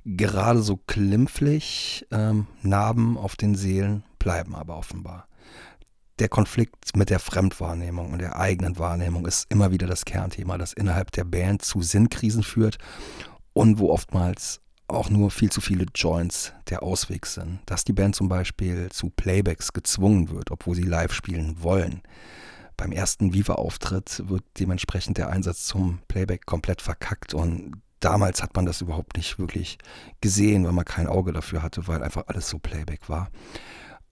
gerade 0.05 0.63
so 0.63 0.77
klimpflich. 0.77 2.07
Ähm, 2.11 2.47
Narben 2.63 3.19
auf 3.19 3.37
den 3.37 3.55
Seelen 3.55 4.05
bleiben 4.19 4.55
aber 4.55 4.79
offenbar. 4.79 5.27
Der 6.19 6.29
Konflikt 6.29 6.97
mit 6.97 7.11
der 7.11 7.21
Fremdwahrnehmung 7.21 8.13
und 8.13 8.21
der 8.21 8.37
eigenen 8.37 8.79
Wahrnehmung 8.79 9.27
ist 9.27 9.47
immer 9.51 9.71
wieder 9.71 9.87
das 9.87 10.05
Kernthema, 10.05 10.59
das 10.59 10.73
innerhalb 10.73 11.13
der 11.13 11.25
Band 11.25 11.63
zu 11.63 11.83
Sinnkrisen 11.83 12.43
führt 12.43 12.79
und 13.53 13.79
wo 13.79 13.91
oftmals 13.91 14.61
auch 14.89 15.11
nur 15.11 15.31
viel 15.31 15.51
zu 15.51 15.61
viele 15.61 15.87
Joints 15.95 16.53
der 16.71 16.83
Ausweg 16.83 17.27
sind. 17.27 17.61
Dass 17.67 17.85
die 17.85 17.93
Band 17.93 18.17
zum 18.17 18.29
Beispiel 18.29 18.89
zu 18.91 19.11
Playbacks 19.11 19.73
gezwungen 19.73 20.31
wird, 20.31 20.51
obwohl 20.51 20.75
sie 20.75 20.83
live 20.83 21.13
spielen 21.13 21.63
wollen 21.63 22.03
beim 22.79 22.93
ersten 22.93 23.35
Viva-Auftritt 23.35 24.23
wird 24.29 24.45
dementsprechend 24.59 25.19
der 25.19 25.29
Einsatz 25.29 25.67
zum 25.67 25.99
Playback 26.09 26.47
komplett 26.47 26.81
verkackt 26.81 27.35
und 27.35 27.73
damals 28.01 28.43
hat 28.43 28.55
man 28.57 28.65
das 28.65 28.81
überhaupt 28.81 29.17
nicht 29.17 29.39
wirklich 29.39 29.79
gesehen, 30.23 30.65
weil 30.65 30.73
man 30.73 30.85
kein 30.85 31.09
Auge 31.09 31.33
dafür 31.33 31.63
hatte, 31.63 31.87
weil 31.89 32.03
einfach 32.03 32.29
alles 32.29 32.49
so 32.49 32.59
Playback 32.59 33.09
war. 33.09 33.29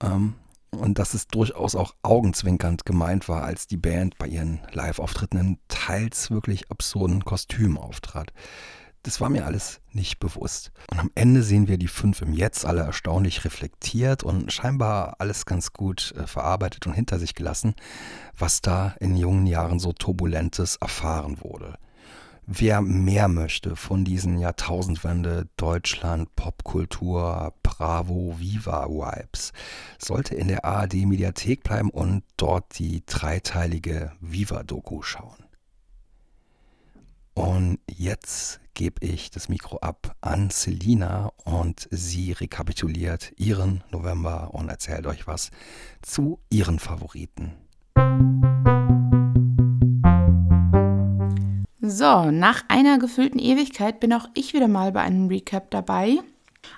Ähm, 0.03 0.35
und 0.69 0.99
dass 0.99 1.13
es 1.13 1.27
durchaus 1.27 1.75
auch 1.75 1.95
augenzwinkernd 2.03 2.85
gemeint 2.85 3.29
war, 3.29 3.43
als 3.43 3.67
die 3.67 3.77
Band 3.77 4.17
bei 4.17 4.27
ihren 4.27 4.59
Live-Auftritten 4.73 5.37
in 5.37 5.57
teils 5.69 6.29
wirklich 6.29 6.69
absurden 6.69 7.23
Kostümen 7.23 7.77
auftrat. 7.77 8.33
Das 9.07 9.21
war 9.21 9.29
mir 9.29 9.45
alles 9.45 9.79
nicht 9.93 10.19
bewusst. 10.19 10.73
Und 10.91 10.99
am 10.99 11.11
Ende 11.15 11.41
sehen 11.41 11.69
wir 11.69 11.77
die 11.77 11.87
fünf 11.87 12.21
im 12.21 12.33
Jetzt 12.33 12.65
alle 12.65 12.81
erstaunlich 12.81 13.45
reflektiert 13.45 14.21
und 14.21 14.51
scheinbar 14.51 15.15
alles 15.19 15.45
ganz 15.45 15.71
gut 15.71 16.13
äh, 16.17 16.27
verarbeitet 16.27 16.87
und 16.87 16.91
hinter 16.91 17.17
sich 17.17 17.33
gelassen, 17.33 17.73
was 18.37 18.59
da 18.59 18.95
in 18.99 19.15
jungen 19.15 19.47
Jahren 19.47 19.79
so 19.79 19.93
turbulentes 19.93 20.75
erfahren 20.75 21.37
wurde. 21.39 21.77
Wer 22.47 22.81
mehr 22.81 23.29
möchte 23.29 23.77
von 23.77 24.03
diesen 24.03 24.39
Jahrtausendwende 24.39 25.47
Deutschland 25.55 26.35
Popkultur 26.35 27.53
Bravo 27.63 28.35
Viva 28.39 28.89
Vibes, 28.89 29.53
sollte 29.99 30.35
in 30.35 30.49
der 30.49 30.65
ARD 30.65 30.95
Mediathek 31.05 31.63
bleiben 31.63 31.91
und 31.91 32.23
dort 32.35 32.77
die 32.77 33.03
dreiteilige 33.05 34.11
Viva 34.19 34.63
Doku 34.63 35.01
schauen. 35.01 35.46
Und 37.37 37.77
jetzt 37.85 38.59
gebe 38.73 39.05
ich 39.05 39.29
das 39.29 39.47
Mikro 39.47 39.77
ab 39.77 40.15
an 40.21 40.49
Selina 40.49 41.31
und 41.45 41.87
sie 41.91 42.31
rekapituliert 42.31 43.31
ihren 43.37 43.83
November 43.91 44.55
und 44.55 44.69
erzählt 44.69 45.05
euch 45.05 45.27
was 45.27 45.51
zu 46.01 46.39
ihren 46.49 46.79
Favoriten. 46.79 47.53
So, 51.79 52.31
nach 52.31 52.63
einer 52.69 52.97
gefüllten 52.97 53.37
Ewigkeit 53.37 53.99
bin 53.99 54.13
auch 54.13 54.27
ich 54.33 54.55
wieder 54.55 54.67
mal 54.67 54.91
bei 54.91 55.01
einem 55.01 55.27
Recap 55.27 55.69
dabei. 55.69 56.17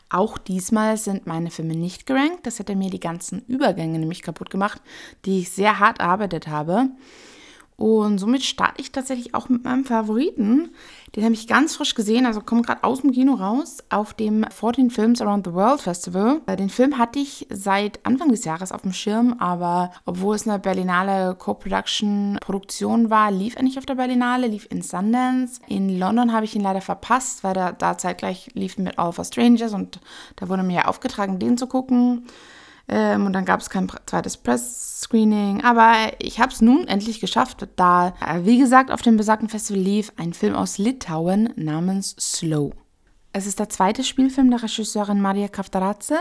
Auch 0.10 0.38
diesmal 0.38 0.98
sind 0.98 1.26
meine 1.26 1.52
Filme 1.52 1.76
nicht 1.76 2.06
gerankt. 2.06 2.46
Das 2.46 2.60
hätte 2.60 2.76
mir 2.76 2.90
die 2.90 3.00
ganzen 3.00 3.46
Übergänge 3.46 3.98
nämlich 3.98 4.24
kaputt 4.24 4.50
gemacht, 4.50 4.82
die 5.24 5.40
ich 5.40 5.52
sehr 5.52 5.80
hart 5.80 6.00
erarbeitet 6.00 6.50
habe. 6.50 6.90
Und 7.80 8.18
somit 8.18 8.44
starte 8.44 8.82
ich 8.82 8.92
tatsächlich 8.92 9.34
auch 9.34 9.48
mit 9.48 9.64
meinem 9.64 9.86
Favoriten. 9.86 10.72
Den 11.16 11.24
habe 11.24 11.34
ich 11.34 11.48
ganz 11.48 11.78
frisch 11.78 11.96
gesehen, 11.96 12.26
also 12.26 12.42
komme 12.42 12.62
gerade 12.62 12.84
aus 12.84 13.02
dem 13.02 13.14
Kino 13.14 13.36
raus, 13.36 13.78
auf 13.90 14.14
dem 14.14 14.44
14 14.44 14.90
Films 14.90 15.22
Around 15.22 15.48
the 15.48 15.54
World 15.54 15.80
Festival. 15.80 16.42
Äh, 16.46 16.58
den 16.58 16.68
Film 16.68 16.98
hatte 16.98 17.20
ich 17.20 17.48
seit 17.50 18.06
Anfang 18.06 18.32
des 18.32 18.44
Jahres 18.44 18.74
auf 18.74 18.82
dem 18.82 18.92
Schirm, 18.92 19.38
aber 19.40 19.92
obwohl 20.06 20.36
es 20.36 20.46
eine 20.46 20.60
Berlinale 20.60 21.36
Co-Production-Produktion 21.36 23.10
war, 23.10 23.32
lief 23.32 23.56
er 23.56 23.64
nicht 23.64 23.78
auf 23.78 23.86
der 23.86 23.96
Berlinale, 23.96 24.48
lief 24.48 24.68
in 24.70 24.82
Sundance. 24.82 25.62
In 25.68 25.98
London 25.98 26.34
habe 26.34 26.44
ich 26.44 26.58
ihn 26.58 26.64
leider 26.64 26.82
verpasst, 26.82 27.46
weil 27.46 27.54
da, 27.54 27.72
da 27.72 27.98
zeitgleich 27.98 28.50
lief 28.56 28.78
mit 28.78 29.00
All 29.00 29.14
for 29.14 29.24
Strangers 29.24 29.74
und 29.74 30.02
da 30.36 30.50
wurde 30.50 30.64
mir 30.64 30.80
ja 30.80 30.86
aufgetragen, 30.90 31.40
den 31.40 31.58
zu 31.58 31.66
gucken. 31.66 32.28
Ähm, 32.90 33.28
und 33.28 33.34
dann 33.34 33.46
gab 33.46 33.62
es 33.62 33.70
kein 33.70 33.88
zweites 34.06 34.38
Press-Screening. 34.38 35.64
Aber 35.64 35.94
ich 36.18 36.40
habe 36.40 36.52
es 36.52 36.62
nun 36.62 36.88
endlich 36.88 37.20
geschafft, 37.20 37.68
da, 37.76 38.16
äh, 38.26 38.44
wie 38.44 38.58
gesagt, 38.58 38.92
auf 38.92 39.02
dem 39.02 39.16
besagten 39.16 39.48
Festival 39.48 39.82
lief 39.82 40.12
ein 40.18 40.34
Film 40.34 40.56
aus 40.56 40.80
Litauen 40.80 41.54
namens 41.56 42.16
Slow. 42.20 42.74
Es 43.32 43.46
ist 43.46 43.60
der 43.60 43.70
zweite 43.70 44.04
Spielfilm 44.04 44.50
der 44.50 44.64
Regisseurin 44.64 45.22
Maria 45.22 45.48
Kaftaradze, 45.48 46.18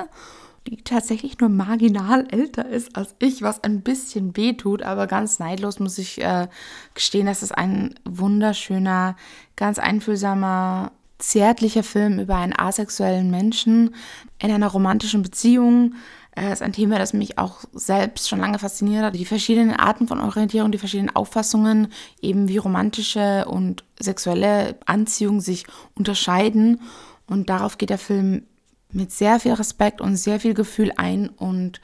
die 0.67 0.77
tatsächlich 0.77 1.41
nur 1.41 1.49
marginal 1.49 2.27
älter 2.31 2.69
ist 2.69 2.95
als 2.95 3.15
ich, 3.19 3.41
was 3.41 3.65
ein 3.65 3.81
bisschen 3.81 4.37
weh 4.37 4.53
tut, 4.53 4.83
aber 4.83 5.07
ganz 5.07 5.39
neidlos 5.39 5.81
muss 5.81 5.97
ich 5.97 6.21
äh, 6.21 6.49
gestehen, 6.93 7.25
dass 7.25 7.41
es 7.41 7.51
ein 7.51 7.95
wunderschöner, 8.05 9.17
ganz 9.57 9.79
einfühlsamer, 9.79 10.93
zärtlicher 11.17 11.83
Film 11.83 12.19
über 12.21 12.37
einen 12.37 12.53
asexuellen 12.57 13.31
Menschen 13.31 13.95
in 14.39 14.51
einer 14.51 14.69
romantischen 14.69 15.23
Beziehung 15.23 15.95
äh, 16.39 16.53
ist 16.53 16.63
ein 16.63 16.73
Thema, 16.73 16.99
das 16.99 17.13
mich 17.13 17.39
auch 17.39 17.65
selbst 17.73 18.29
schon 18.29 18.39
lange 18.39 18.59
fasziniert 18.59 19.05
hat. 19.05 19.15
Die 19.15 19.25
verschiedenen 19.25 19.75
Arten 19.75 20.07
von 20.07 20.21
Orientierung, 20.21 20.71
die 20.71 20.79
verschiedenen 20.79 21.15
Auffassungen, 21.15 21.89
eben 22.21 22.49
wie 22.49 22.59
romantische 22.59 23.47
und 23.47 23.85
sexuelle 23.99 24.77
Anziehung 24.87 25.41
sich 25.41 25.67
unterscheiden. 25.95 26.81
Und 27.27 27.51
darauf 27.51 27.79
geht 27.79 27.91
der 27.91 27.99
Film 27.99 28.45
mit 28.91 29.13
sehr 29.13 29.41
viel 29.41 29.53
Respekt 29.53 30.01
und 30.01 30.17
sehr 30.17 30.41
viel 30.41 30.55
Gefühl 30.55 30.93
ein. 30.97 31.29
Und 31.29 31.81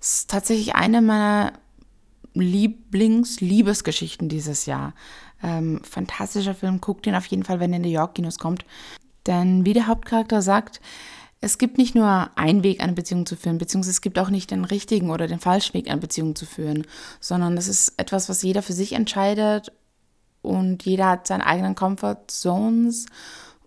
es 0.00 0.20
ist 0.20 0.30
tatsächlich 0.30 0.74
eine 0.74 1.02
meiner 1.02 1.52
Lieblings-Liebesgeschichten 2.34 4.28
dieses 4.28 4.66
Jahr. 4.66 4.94
Ähm, 5.42 5.80
fantastischer 5.84 6.54
Film, 6.54 6.80
guckt 6.80 7.06
ihn 7.06 7.14
auf 7.14 7.26
jeden 7.26 7.44
Fall, 7.44 7.60
wenn 7.60 7.72
er 7.72 7.76
in 7.76 7.82
New 7.82 7.88
York 7.88 8.14
Kinos 8.14 8.38
kommt. 8.38 8.64
Denn 9.26 9.64
wie 9.66 9.74
der 9.74 9.86
Hauptcharakter 9.86 10.40
sagt, 10.40 10.80
es 11.40 11.58
gibt 11.58 11.78
nicht 11.78 11.94
nur 11.94 12.30
einen 12.36 12.64
Weg, 12.64 12.82
eine 12.82 12.94
Beziehung 12.94 13.26
zu 13.26 13.36
führen, 13.36 13.58
beziehungsweise 13.58 13.92
es 13.92 14.00
gibt 14.00 14.18
auch 14.18 14.30
nicht 14.30 14.50
den 14.50 14.64
richtigen 14.64 15.10
oder 15.10 15.26
den 15.26 15.38
falschen 15.38 15.74
Weg, 15.74 15.88
eine 15.88 16.00
Beziehung 16.00 16.34
zu 16.34 16.46
führen, 16.46 16.86
sondern 17.20 17.54
das 17.56 17.68
ist 17.68 17.94
etwas, 17.96 18.28
was 18.28 18.42
jeder 18.42 18.62
für 18.62 18.72
sich 18.72 18.92
entscheidet 18.92 19.72
und 20.42 20.84
jeder 20.84 21.10
hat 21.10 21.26
seine 21.26 21.46
eigenen 21.46 21.74
Comfort 21.74 22.24
Zones 22.26 23.06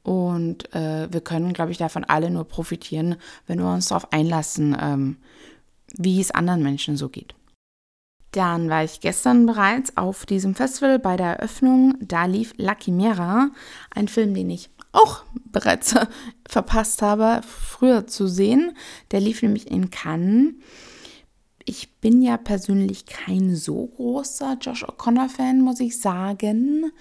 und 0.04 0.74
äh, 0.74 1.12
wir 1.12 1.22
können, 1.22 1.54
glaube 1.54 1.72
ich, 1.72 1.78
davon 1.78 2.04
alle 2.04 2.30
nur 2.30 2.46
profitieren, 2.46 3.16
wenn 3.48 3.60
wir 3.60 3.72
uns 3.72 3.88
darauf 3.88 4.12
einlassen, 4.12 4.75
ähm, 4.80 5.18
wie 5.94 6.20
es 6.20 6.32
anderen 6.32 6.63
Menschen 6.63 6.98
so 6.98 7.10
geht. 7.10 7.36
Dann 8.32 8.70
war 8.70 8.84
ich 8.84 9.01
gestern 9.01 9.46
bereits 9.46 9.98
auf 9.98 10.25
diesem 10.25 10.56
Festival 10.56 11.00
bei 11.00 11.18
der 11.18 11.38
Eröffnung. 11.38 11.96
Da 12.00 12.25
lief 12.25 12.54
Lucky 12.58 12.92
Mera, 12.92 13.50
ein 13.94 14.08
Film, 14.08 14.34
den 14.34 14.50
ich 14.50 14.70
auch 14.91 15.24
bereits 15.45 15.95
verpasst 16.48 17.01
habe, 17.01 17.41
früher 17.48 18.07
zu 18.07 18.27
sehen. 18.27 18.75
Der 19.12 19.19
lief 19.19 19.41
nämlich 19.41 19.69
in 19.69 19.89
Cannes. 19.89 20.53
Ich 21.65 21.93
bin 22.00 22.21
ja 22.21 22.38
persönlich 22.38 23.05
kein 23.05 23.55
so 23.55 23.86
großer 23.86 24.57
Josh 24.60 24.83
O'Connor-Fan, 24.83 25.62
muss 25.62 25.79
ich 25.79 26.00
sagen. 26.00 26.91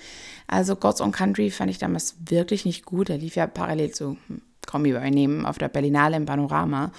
Also 0.47 0.76
Gods 0.76 1.00
on 1.00 1.12
Country 1.12 1.50
fand 1.50 1.70
ich 1.70 1.78
damals 1.78 2.16
wirklich 2.28 2.64
nicht 2.64 2.85
gut. 2.85 3.09
Der 3.09 3.18
lief 3.18 3.37
ja 3.37 3.47
parallel 3.47 3.90
zu 3.92 4.16
Me 4.75 4.92
By 4.92 5.11
Name 5.11 5.49
auf 5.49 5.59
der 5.59 5.68
Berlinale 5.68 6.16
im 6.16 6.26
Panorama. 6.26 6.92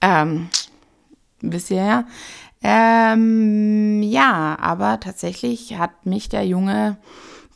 Ähm, 0.00 0.48
ja. 1.40 2.04
Ähm, 2.62 4.02
ja, 4.02 4.58
aber 4.60 4.98
tatsächlich 5.00 5.78
hat 5.78 6.06
mich 6.06 6.28
der 6.28 6.44
Junge 6.44 6.98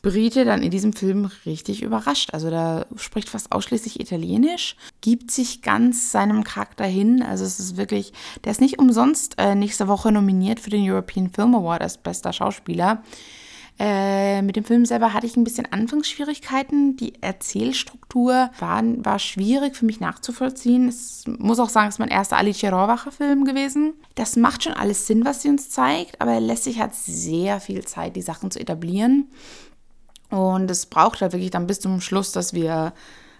Brite 0.03 0.43
dann 0.43 0.61
in 0.61 0.69
diesem 0.69 0.91
Film 0.91 1.31
richtig 1.45 1.81
überrascht. 1.81 2.33
Also 2.33 2.51
da 2.51 2.85
spricht 2.97 3.29
fast 3.29 3.53
ausschließlich 3.53 4.01
Italienisch, 4.01 4.75
gibt 4.99 5.31
sich 5.31 5.61
ganz 5.61 6.11
seinem 6.11 6.43
Charakter 6.43 6.85
hin. 6.85 7.23
Also 7.23 7.45
es 7.45 7.57
ist 7.57 7.77
wirklich, 7.77 8.11
der 8.43 8.51
ist 8.51 8.61
nicht 8.61 8.79
umsonst 8.79 9.35
äh, 9.39 9.55
nächste 9.55 9.87
Woche 9.87 10.11
nominiert 10.11 10.59
für 10.59 10.69
den 10.69 10.87
European 10.87 11.29
Film 11.29 11.55
Award 11.55 11.81
als 11.81 11.97
bester 11.97 12.33
Schauspieler. 12.33 13.01
Äh, 13.79 14.41
mit 14.41 14.57
dem 14.57 14.65
Film 14.65 14.85
selber 14.85 15.13
hatte 15.13 15.25
ich 15.25 15.37
ein 15.37 15.45
bisschen 15.45 15.71
Anfangsschwierigkeiten. 15.71 16.97
Die 16.97 17.13
Erzählstruktur 17.21 18.51
war, 18.59 18.83
war 18.97 19.19
schwierig 19.19 19.77
für 19.77 19.85
mich 19.85 20.01
nachzuvollziehen. 20.01 20.89
Es 20.89 21.23
muss 21.27 21.59
auch 21.59 21.69
sagen, 21.69 21.87
es 21.87 21.95
ist 21.95 21.99
mein 21.99 22.09
erster 22.09 22.37
Alice 22.37 22.63
Rohrwacher 22.65 23.13
Film 23.13 23.45
gewesen. 23.45 23.93
Das 24.15 24.35
macht 24.35 24.63
schon 24.63 24.73
alles 24.73 25.07
Sinn, 25.07 25.23
was 25.23 25.41
sie 25.41 25.49
uns 25.49 25.69
zeigt, 25.69 26.19
aber 26.21 26.33
er 26.33 26.41
lässt 26.41 26.65
sich 26.65 26.79
halt 26.79 26.93
sehr 26.93 27.61
viel 27.61 27.85
Zeit, 27.85 28.17
die 28.17 28.21
Sachen 28.21 28.51
zu 28.51 28.59
etablieren. 28.59 29.29
Und 30.33 30.71
es 30.71 30.87
braucht 30.87 31.21
halt 31.21 31.33
wirklich 31.33 31.51
dann 31.51 31.67
bis 31.67 31.79
zum 31.79 32.01
Schluss, 32.01 32.31
dass 32.31 32.53
wir 32.53 32.93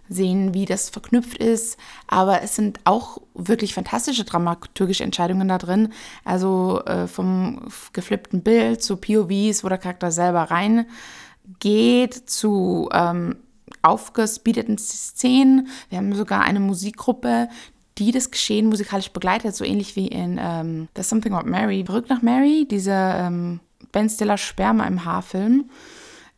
sehen, 0.10 0.54
wie 0.54 0.66
das 0.66 0.92
verknüpft 0.92 1.40
ist. 1.40 1.78
Aber 2.08 2.44
es 2.44 2.56
sind 2.56 2.80
auch 2.84 3.18
wirklich 3.34 3.74
fantastische 3.74 4.26
dramaturgische 4.26 5.04
Entscheidungen 5.04 5.48
da 5.48 5.58
drin. 5.58 5.92
Also 6.24 6.84
äh, 6.86 7.08
vom 7.08 7.62
geflippten 7.94 8.44
Bild 8.44 8.84
zu 8.84 8.98
POVs, 8.98 9.64
wo 9.64 9.70
der 9.70 9.80
Charakter 9.80 10.12
selber 10.12 10.52
reingeht, 10.52 12.30
zu 12.30 12.90
ähm, 12.94 13.38
aufgespeedeten 13.82 14.78
Szenen. 14.78 15.70
Wir 15.90 15.98
haben 15.98 16.14
sogar 16.14 16.42
eine 16.42 16.60
Musikgruppe, 16.60 17.50
die 17.98 18.12
das 18.12 18.30
Geschehen 18.30 18.68
musikalisch 18.68 19.10
begleitet, 19.10 19.56
so 19.56 19.66
ähnlich 19.66 19.96
wie 19.96 20.10
in 20.10 20.40
ähm, 20.40 20.90
There's 20.94 21.10
Something 21.10 21.34
About 21.34 21.50
Mary. 21.50 21.86
Verrückt 21.86 22.12
nach 22.12 22.22
Mary, 22.22 22.68
dieser 22.70 23.20
ähm, 23.26 23.62
Ben 23.92 24.10
Stiller 24.10 24.38
Sperma 24.38 24.86
im 24.86 25.06
Haarfilm. 25.06 25.72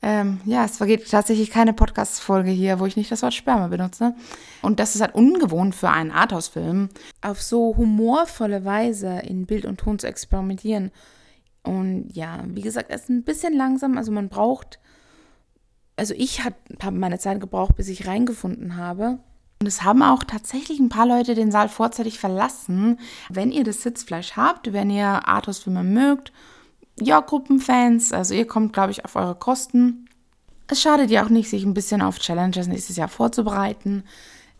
Ähm, 0.07 0.39
ja, 0.45 0.65
es 0.65 0.77
vergeht 0.77 1.09
tatsächlich 1.09 1.49
keine 1.49 1.73
Podcast-Folge 1.73 2.51
hier, 2.51 2.79
wo 2.79 2.85
ich 2.85 2.95
nicht 2.95 3.11
das 3.11 3.23
Wort 3.23 3.33
Sperma 3.33 3.69
benutze. 3.69 4.13
Und 4.61 4.79
das 4.79 4.93
ist 4.93 5.01
halt 5.01 5.15
ungewohnt 5.15 5.73
für 5.73 5.89
einen 5.89 6.11
Arthouse-Film, 6.11 6.89
auf 7.23 7.41
so 7.41 7.75
humorvolle 7.75 8.63
Weise 8.63 9.17
in 9.23 9.47
Bild 9.47 9.65
und 9.65 9.79
Ton 9.79 9.97
zu 9.97 10.05
experimentieren. 10.05 10.91
Und 11.63 12.11
ja, 12.13 12.43
wie 12.45 12.61
gesagt, 12.61 12.91
es 12.91 13.01
ist 13.01 13.09
ein 13.09 13.23
bisschen 13.23 13.57
langsam, 13.57 13.97
also 13.97 14.11
man 14.11 14.29
braucht, 14.29 14.77
also 15.95 16.13
ich 16.15 16.43
habe 16.43 16.55
meine 16.91 17.17
Zeit 17.17 17.41
gebraucht, 17.41 17.75
bis 17.75 17.87
ich 17.87 18.05
reingefunden 18.05 18.77
habe. 18.77 19.17
Und 19.59 19.65
es 19.65 19.81
haben 19.81 20.03
auch 20.03 20.23
tatsächlich 20.23 20.79
ein 20.79 20.89
paar 20.89 21.07
Leute 21.07 21.33
den 21.33 21.49
Saal 21.49 21.67
vorzeitig 21.67 22.19
verlassen. 22.19 22.99
Wenn 23.29 23.51
ihr 23.51 23.63
das 23.63 23.81
Sitzfleisch 23.81 24.33
habt, 24.37 24.71
wenn 24.71 24.91
ihr 24.91 25.27
Arthouse-Filme 25.27 25.83
mögt 25.83 26.31
ja, 26.99 27.19
Gruppenfans, 27.19 28.13
also 28.13 28.33
ihr 28.33 28.47
kommt, 28.47 28.73
glaube 28.73 28.91
ich, 28.91 29.05
auf 29.05 29.15
eure 29.15 29.35
Kosten. 29.35 30.07
Es 30.67 30.81
schadet 30.81 31.11
ja 31.11 31.23
auch 31.23 31.29
nicht, 31.29 31.49
sich 31.49 31.63
ein 31.63 31.73
bisschen 31.73 32.01
auf 32.01 32.19
Challenges 32.19 32.67
nächstes 32.67 32.95
Jahr 32.95 33.07
vorzubereiten. 33.07 34.03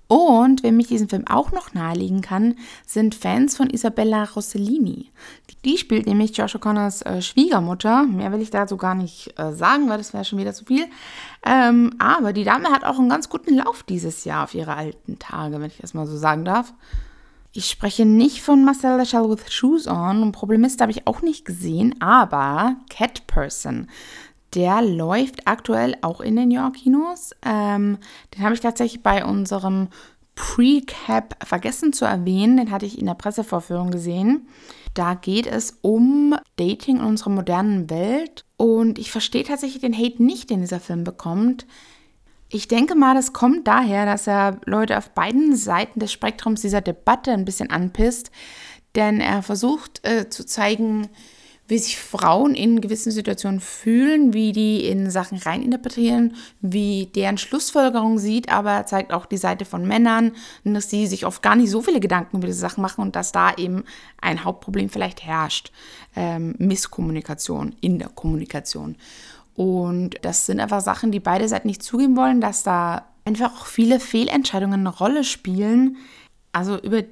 Und 0.08 0.62
wer 0.62 0.72
mich 0.72 0.88
diesen 0.88 1.10
Film 1.10 1.25
auch 1.27 1.51
noch 1.51 1.74
nahelegen 1.74 2.22
kann, 2.22 2.56
sind 2.86 3.15
Fans 3.15 3.58
von 3.58 3.72
Isabella 3.72 4.24
Rossellini. 4.24 5.10
Die 5.63 5.80
spielt 5.80 6.06
nämlich 6.06 6.38
Josh 6.38 6.56
O'Connors 6.56 7.04
äh, 7.06 7.24
Schwiegermutter. 7.24 8.04
Mehr 8.04 8.32
will 8.32 8.42
ich 8.42 8.51
dazu 8.51 8.77
gar 8.77 8.94
nicht 8.94 9.34
äh, 9.39 9.51
sagen, 9.54 9.89
weil 9.89 9.98
das 9.98 10.13
wäre 10.13 10.24
schon 10.24 10.38
wieder 10.38 10.54
zu 10.54 10.65
viel. 10.65 10.86
Ähm, 11.44 11.96
aber 11.98 12.34
die 12.34 12.44
Dame 12.44 12.70
hat 12.70 12.84
auch 12.84 13.00
einen 13.00 13.10
ganz 13.10 13.30
guten 13.30 13.56
Lauf 13.56 13.82
dieses 13.82 14.25
Jahr 14.25 14.44
auf 14.44 14.54
ihre 14.54 14.75
alten 14.75 15.18
Tage, 15.18 15.60
wenn 15.60 15.72
ich 15.72 15.80
das 15.80 15.96
mal 15.96 16.06
so 16.06 16.18
sagen 16.18 16.46
darf. 16.46 16.74
Ich 17.58 17.70
spreche 17.70 18.04
nicht 18.04 18.42
von 18.42 18.66
Marcel 18.66 19.00
the 19.00 19.10
Shell 19.10 19.30
with 19.30 19.50
Shoes 19.50 19.88
On. 19.88 20.24
Ein 20.24 20.34
Problemist 20.34 20.82
habe 20.82 20.92
ich 20.92 21.08
auch 21.08 21.22
nicht 21.22 21.46
gesehen, 21.46 21.96
aber 22.01 22.75
Cat 22.90 23.25
Person. 23.27 23.88
Der 24.53 24.82
läuft 24.82 25.48
aktuell 25.48 25.96
auch 26.01 26.20
in 26.20 26.36
den 26.36 26.50
New 26.50 26.56
York 26.56 26.75
Kinos. 26.75 27.32
Ähm, 27.46 27.98
den 28.34 28.44
habe 28.44 28.56
ich 28.56 28.60
tatsächlich 28.60 29.03
bei 29.03 29.24
unserem 29.24 29.88
Pre-Cap 30.36 31.46
vergessen 31.48 31.94
zu 31.94 32.03
erwähnen. 32.03 32.58
Den 32.58 32.72
hatte 32.72 32.86
ich 32.86 33.00
in 33.00 33.06
der 33.06 33.14
Pressevorführung 33.14 33.90
gesehen. 33.90 34.50
Da 34.94 35.14
geht 35.14 35.48
es 35.48 35.77
um 35.82 36.36
Dating 36.58 36.98
in 36.98 37.06
unserer 37.06 37.29
modernen 37.29 37.90
Welt. 37.90 38.44
Und 38.58 39.00
ich 39.00 39.12
verstehe 39.12 39.46
tatsächlich 39.46 39.79
den 39.79 39.98
Hate 39.98 40.22
nicht, 40.22 40.50
den 40.50 40.60
dieser 40.60 40.82
Film 40.82 41.06
bekommt. 41.06 41.66
Ich 42.55 42.70
denke 42.70 42.96
mal, 42.96 43.13
das 43.13 43.33
kommt 43.33 43.68
daher, 43.68 44.05
dass 44.05 44.27
er 44.27 44.61
Leute 44.63 44.98
auf 44.98 45.09
beiden 45.09 45.57
Seiten 45.57 46.00
des 46.00 46.13
Spektrums 46.13 46.61
dieser 46.61 46.79
Debatte 46.79 47.33
ein 47.33 47.44
bisschen 47.44 47.70
anpisst, 47.70 48.31
denn 48.96 49.20
er 49.20 49.44
versucht 49.44 50.00
äh, 50.07 50.29
zu 50.29 50.46
zeigen, 50.46 51.09
wie 51.68 51.77
sich 51.77 51.98
Frauen 52.00 52.55
in 52.55 52.79
gewissen 52.79 53.11
Situationen 53.11 53.59
fühlen, 53.59 54.33
wie 54.33 54.53
die 54.53 54.87
in 54.87 55.09
Sachen 55.09 55.37
reininterpretieren, 55.37 56.37
wie 56.61 57.07
deren 57.07 57.37
Schlussfolgerung 57.37 58.20
sieht, 58.20 58.48
aber 58.48 58.72
er 58.72 58.85
zeigt 58.85 59.11
auch 59.11 59.25
die 59.25 59.35
Seite 59.35 59.65
von 59.65 59.85
Männern, 59.85 60.31
dass 60.63 60.89
sie 60.89 61.07
sich 61.07 61.25
oft 61.25 61.41
gar 61.41 61.57
nicht 61.57 61.72
so 61.72 61.81
viele 61.81 62.00
Gedanken 62.00 62.37
über 62.37 62.48
diese 62.48 62.59
Sachen 62.59 62.83
machen 62.83 63.01
und 63.01 63.18
dass 63.18 63.33
da 63.33 63.53
eben 63.55 63.83
ein 64.22 64.46
Hauptproblem 64.46 64.87
vielleicht 64.87 65.25
herrscht. 65.25 65.74
Ähm, 66.15 66.55
Misskommunikation 66.57 67.75
in 67.81 68.00
der 68.00 68.07
Kommunikation. 68.07 68.96
Und 69.55 70.15
das 70.22 70.46
sind 70.46 70.59
einfach 70.59 70.81
Sachen, 70.81 71.11
die 71.11 71.20
beide 71.20 71.48
Seiten 71.48 71.68
nicht 71.68 71.81
zugeben 71.81 72.18
wollen, 72.18 72.41
dass 72.41 72.63
da 72.63 73.05
einfach 73.24 73.55
auch 73.55 73.65
viele 73.65 74.00
Fehlentscheidungen 74.00 74.81
eine 74.81 74.96
Rolle 74.96 75.24
spielen. 75.24 75.98
Also 76.51 76.77
über 76.77 77.03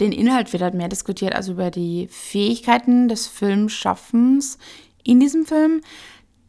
den 0.00 0.12
Inhalt 0.12 0.52
wird 0.52 0.62
halt 0.62 0.74
mehr 0.74 0.88
diskutiert, 0.88 1.34
also 1.34 1.52
über 1.52 1.70
die 1.70 2.08
Fähigkeiten 2.10 3.08
des 3.08 3.26
Filmschaffens 3.26 4.58
in 5.04 5.20
diesem 5.20 5.46
Film. 5.46 5.80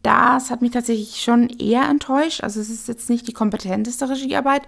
Das 0.03 0.51
hat 0.51 0.61
mich 0.61 0.71
tatsächlich 0.71 1.21
schon 1.21 1.49
eher 1.49 1.89
enttäuscht. 1.89 2.43
Also 2.43 2.59
es 2.59 2.69
ist 2.69 2.87
jetzt 2.87 3.09
nicht 3.09 3.27
die 3.27 3.33
kompetenteste 3.33 4.09
Regiearbeit. 4.09 4.61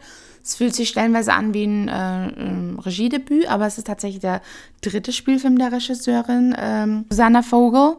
Es 0.43 0.55
fühlt 0.55 0.73
sich 0.73 0.89
stellenweise 0.89 1.33
an 1.33 1.53
wie 1.53 1.65
ein, 1.65 1.87
äh, 1.89 1.91
ein 1.91 2.79
Regiedebüt, 2.79 3.47
aber 3.47 3.67
es 3.67 3.77
ist 3.77 3.87
tatsächlich 3.87 4.21
der 4.21 4.41
dritte 4.81 5.11
Spielfilm 5.11 5.57
der 5.57 5.71
Regisseurin 5.71 6.55
ähm, 6.57 7.05
Susanna 7.09 7.41
Vogel. 7.41 7.97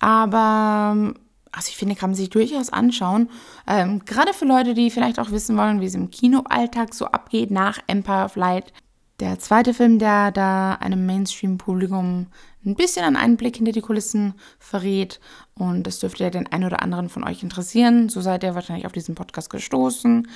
Aber 0.00 1.14
also 1.54 1.68
ich 1.68 1.76
finde, 1.76 1.94
kann 1.94 2.10
man 2.10 2.16
sich 2.16 2.30
durchaus 2.30 2.70
anschauen. 2.70 3.30
Ähm, 3.66 4.04
gerade 4.04 4.32
für 4.32 4.44
Leute, 4.44 4.74
die 4.74 4.90
vielleicht 4.90 5.18
auch 5.18 5.30
wissen 5.30 5.56
wollen, 5.56 5.80
wie 5.80 5.86
es 5.86 5.94
im 5.94 6.10
Kinoalltag 6.10 6.94
so 6.94 7.06
abgeht 7.06 7.50
nach 7.50 7.78
Empire 7.86 8.24
of 8.24 8.36
Light. 8.36 8.72
Der 9.20 9.38
zweite 9.38 9.74
Film, 9.74 10.00
der 10.00 10.32
da 10.32 10.74
einem 10.74 11.06
Mainstream-Publikum 11.06 12.26
ein 12.66 12.74
bisschen 12.74 13.04
einen 13.04 13.16
Einblick 13.16 13.56
hinter 13.56 13.72
die 13.72 13.80
Kulissen 13.80 14.34
verrät. 14.58 15.20
Und 15.54 15.86
das 15.86 16.00
dürfte 16.00 16.24
ja 16.24 16.30
den 16.30 16.50
einen 16.50 16.64
oder 16.64 16.82
anderen 16.82 17.08
von 17.08 17.22
euch 17.22 17.42
interessieren. 17.42 18.08
So 18.08 18.20
seid 18.20 18.42
ihr 18.42 18.54
wahrscheinlich 18.54 18.86
auf 18.86 18.92
diesen 18.92 19.14
Podcast 19.14 19.50
gestoßen. 19.50 20.26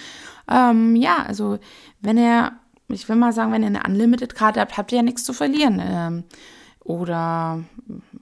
Ähm, 0.48 0.94
ja, 0.94 1.24
also 1.26 1.58
wenn 2.00 2.18
ihr, 2.18 2.52
ich 2.88 3.08
will 3.08 3.16
mal 3.16 3.32
sagen, 3.32 3.50
wenn 3.52 3.62
ihr 3.62 3.68
eine 3.68 3.82
Unlimited-Karte 3.82 4.60
habt, 4.60 4.76
habt 4.76 4.92
ihr 4.92 4.98
ja 4.98 5.02
nichts 5.02 5.24
zu 5.24 5.32
verlieren. 5.32 5.82
Ähm, 5.82 6.24
oder 6.80 7.64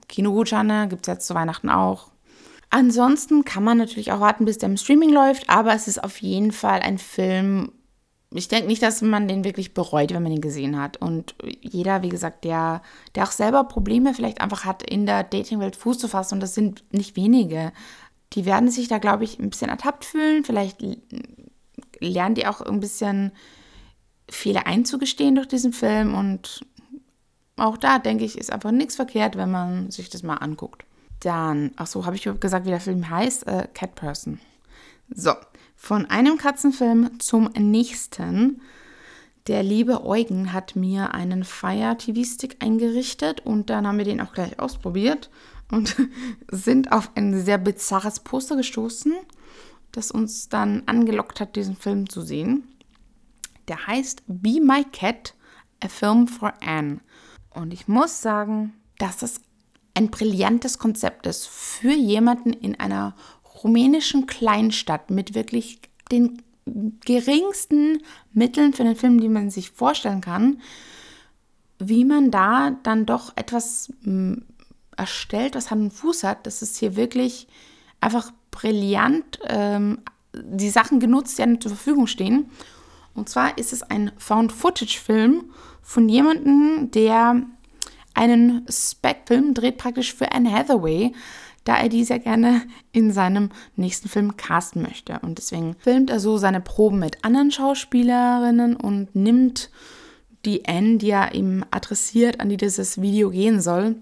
Kinogutscheine 0.07 0.87
gibt 0.87 1.07
es 1.07 1.13
jetzt 1.13 1.27
zu 1.27 1.35
Weihnachten 1.35 1.69
auch. 1.69 2.09
Ansonsten 2.69 3.45
kann 3.45 3.63
man 3.63 3.77
natürlich 3.77 4.11
auch 4.11 4.19
warten, 4.19 4.45
bis 4.45 4.57
der 4.57 4.69
im 4.69 4.77
Streaming 4.77 5.11
läuft, 5.11 5.49
aber 5.49 5.73
es 5.73 5.87
ist 5.87 6.03
auf 6.03 6.17
jeden 6.21 6.51
Fall 6.51 6.81
ein 6.81 6.97
Film. 6.97 7.71
Ich 8.33 8.49
denke 8.49 8.67
nicht, 8.67 8.81
dass 8.81 9.01
man 9.01 9.29
den 9.29 9.45
wirklich 9.45 9.73
bereut, 9.73 10.13
wenn 10.13 10.23
man 10.23 10.33
ihn 10.33 10.41
gesehen 10.41 10.77
hat. 10.79 10.97
Und 10.97 11.35
jeder, 11.61 12.01
wie 12.01 12.09
gesagt, 12.09 12.43
der, 12.43 12.81
der 13.15 13.23
auch 13.23 13.31
selber 13.31 13.63
Probleme 13.63 14.13
vielleicht 14.13 14.41
einfach 14.41 14.65
hat, 14.65 14.83
in 14.83 15.05
der 15.05 15.23
Datingwelt 15.23 15.77
Fuß 15.77 15.97
zu 15.97 16.09
fassen, 16.09 16.35
und 16.35 16.39
das 16.41 16.55
sind 16.55 16.83
nicht 16.91 17.15
wenige, 17.15 17.71
die 18.33 18.45
werden 18.45 18.69
sich 18.69 18.89
da, 18.89 18.97
glaube 18.97 19.23
ich, 19.23 19.39
ein 19.39 19.49
bisschen 19.49 19.69
ertappt 19.69 20.03
fühlen. 20.03 20.43
Vielleicht 20.43 20.83
lernen 21.99 22.35
die 22.35 22.47
auch 22.47 22.59
ein 22.59 22.81
bisschen 22.81 23.31
Fehler 24.29 24.67
einzugestehen 24.67 25.35
durch 25.35 25.47
diesen 25.47 25.71
Film. 25.71 26.13
Und 26.13 26.65
auch 27.55 27.77
da, 27.77 27.97
denke 27.99 28.25
ich, 28.25 28.37
ist 28.37 28.51
einfach 28.51 28.71
nichts 28.71 28.97
verkehrt, 28.97 29.37
wenn 29.37 29.51
man 29.51 29.89
sich 29.89 30.09
das 30.09 30.23
mal 30.23 30.35
anguckt. 30.35 30.83
Dann, 31.21 31.71
ach 31.77 31.87
so, 31.87 32.05
habe 32.05 32.15
ich 32.15 32.29
gesagt, 32.39 32.65
wie 32.65 32.69
der 32.69 32.79
Film 32.79 33.09
heißt? 33.09 33.47
Äh, 33.47 33.67
Cat 33.73 33.95
Person. 33.95 34.39
So, 35.09 35.33
von 35.75 36.05
einem 36.05 36.37
Katzenfilm 36.37 37.19
zum 37.19 37.49
nächsten. 37.57 38.61
Der 39.47 39.63
liebe 39.63 40.05
Eugen 40.05 40.51
hat 40.51 40.75
mir 40.75 41.13
einen 41.13 41.45
Fire 41.45 41.95
TV 41.97 42.23
Stick 42.23 42.57
eingerichtet 42.61 43.45
und 43.45 43.69
dann 43.69 43.87
haben 43.87 43.97
wir 43.97 44.05
den 44.05 44.19
auch 44.19 44.33
gleich 44.33 44.59
ausprobiert 44.59 45.29
und 45.71 45.95
sind 46.51 46.91
auf 46.91 47.11
ein 47.15 47.39
sehr 47.43 47.57
bizarres 47.57 48.19
Poster 48.19 48.57
gestoßen, 48.57 49.13
das 49.93 50.11
uns 50.11 50.49
dann 50.49 50.83
angelockt 50.85 51.39
hat, 51.39 51.55
diesen 51.55 51.77
Film 51.77 52.09
zu 52.09 52.21
sehen. 52.21 52.67
Der 53.69 53.87
heißt 53.87 54.23
Be 54.27 54.59
My 54.61 54.83
Cat, 54.83 55.33
a 55.81 55.87
Film 55.87 56.27
for 56.27 56.53
Anne. 56.61 56.99
Und 57.49 57.73
ich 57.73 57.87
muss 57.87 58.21
sagen, 58.21 58.73
dass 58.97 59.17
das 59.17 59.41
ein 59.97 60.11
brillantes 60.11 60.77
Konzept 60.77 61.25
ist 61.25 61.47
für 61.47 61.91
jemanden 61.91 62.53
in 62.53 62.79
einer 62.79 63.15
rumänischen 63.63 64.27
Kleinstadt 64.27 65.09
mit 65.09 65.33
wirklich 65.33 65.81
den 66.11 66.43
geringsten 67.03 68.03
Mitteln 68.31 68.73
für 68.73 68.83
den 68.83 68.95
Film, 68.95 69.19
die 69.19 69.27
man 69.27 69.49
sich 69.49 69.71
vorstellen 69.71 70.21
kann, 70.21 70.61
wie 71.79 72.05
man 72.05 72.29
da 72.29 72.77
dann 72.83 73.07
doch 73.07 73.33
etwas 73.35 73.91
hm, 74.03 74.45
erstellt, 74.95 75.55
was 75.55 75.71
Hand 75.71 75.81
und 75.81 75.93
Fuß 75.93 76.23
hat, 76.23 76.45
dass 76.45 76.61
es 76.61 76.77
hier 76.77 76.95
wirklich 76.95 77.47
einfach 77.99 78.31
brillant 78.51 79.39
ähm, 79.45 80.03
die 80.33 80.69
Sachen 80.69 80.99
genutzt, 80.99 81.39
die 81.39 81.41
einem 81.43 81.59
zur 81.59 81.71
Verfügung 81.71 82.05
stehen. 82.05 82.51
Und 83.15 83.29
zwar 83.29 83.57
ist 83.57 83.73
es 83.73 83.81
ein 83.81 84.11
Found-Footage-Film 84.17 85.45
von 85.81 86.07
jemandem, 86.07 86.91
der 86.91 87.41
einen 88.17 88.65
Spec-Film 88.69 89.53
dreht, 89.53 89.77
praktisch 89.77 90.13
für 90.13 90.31
Anne 90.31 90.51
Hathaway, 90.51 91.13
da 91.63 91.77
er 91.77 91.89
die 91.89 92.03
sehr 92.03 92.19
gerne 92.19 92.63
in 92.91 93.11
seinem 93.11 93.49
nächsten 93.75 94.09
Film 94.09 94.37
casten 94.37 94.81
möchte. 94.81 95.19
Und 95.21 95.37
deswegen 95.37 95.75
filmt 95.79 96.09
er 96.09 96.19
so 96.19 96.37
seine 96.37 96.61
Proben 96.61 96.99
mit 96.99 97.23
anderen 97.23 97.51
Schauspielerinnen 97.51 98.75
und 98.75 99.15
nimmt 99.15 99.69
die 100.45 100.65
Anne, 100.67 100.97
die 100.97 101.11
er 101.11 101.35
ihm 101.35 101.65
adressiert, 101.71 102.39
an 102.39 102.49
die 102.49 102.57
dieses 102.57 103.01
Video 103.01 103.29
gehen 103.29 103.61
soll, 103.61 103.95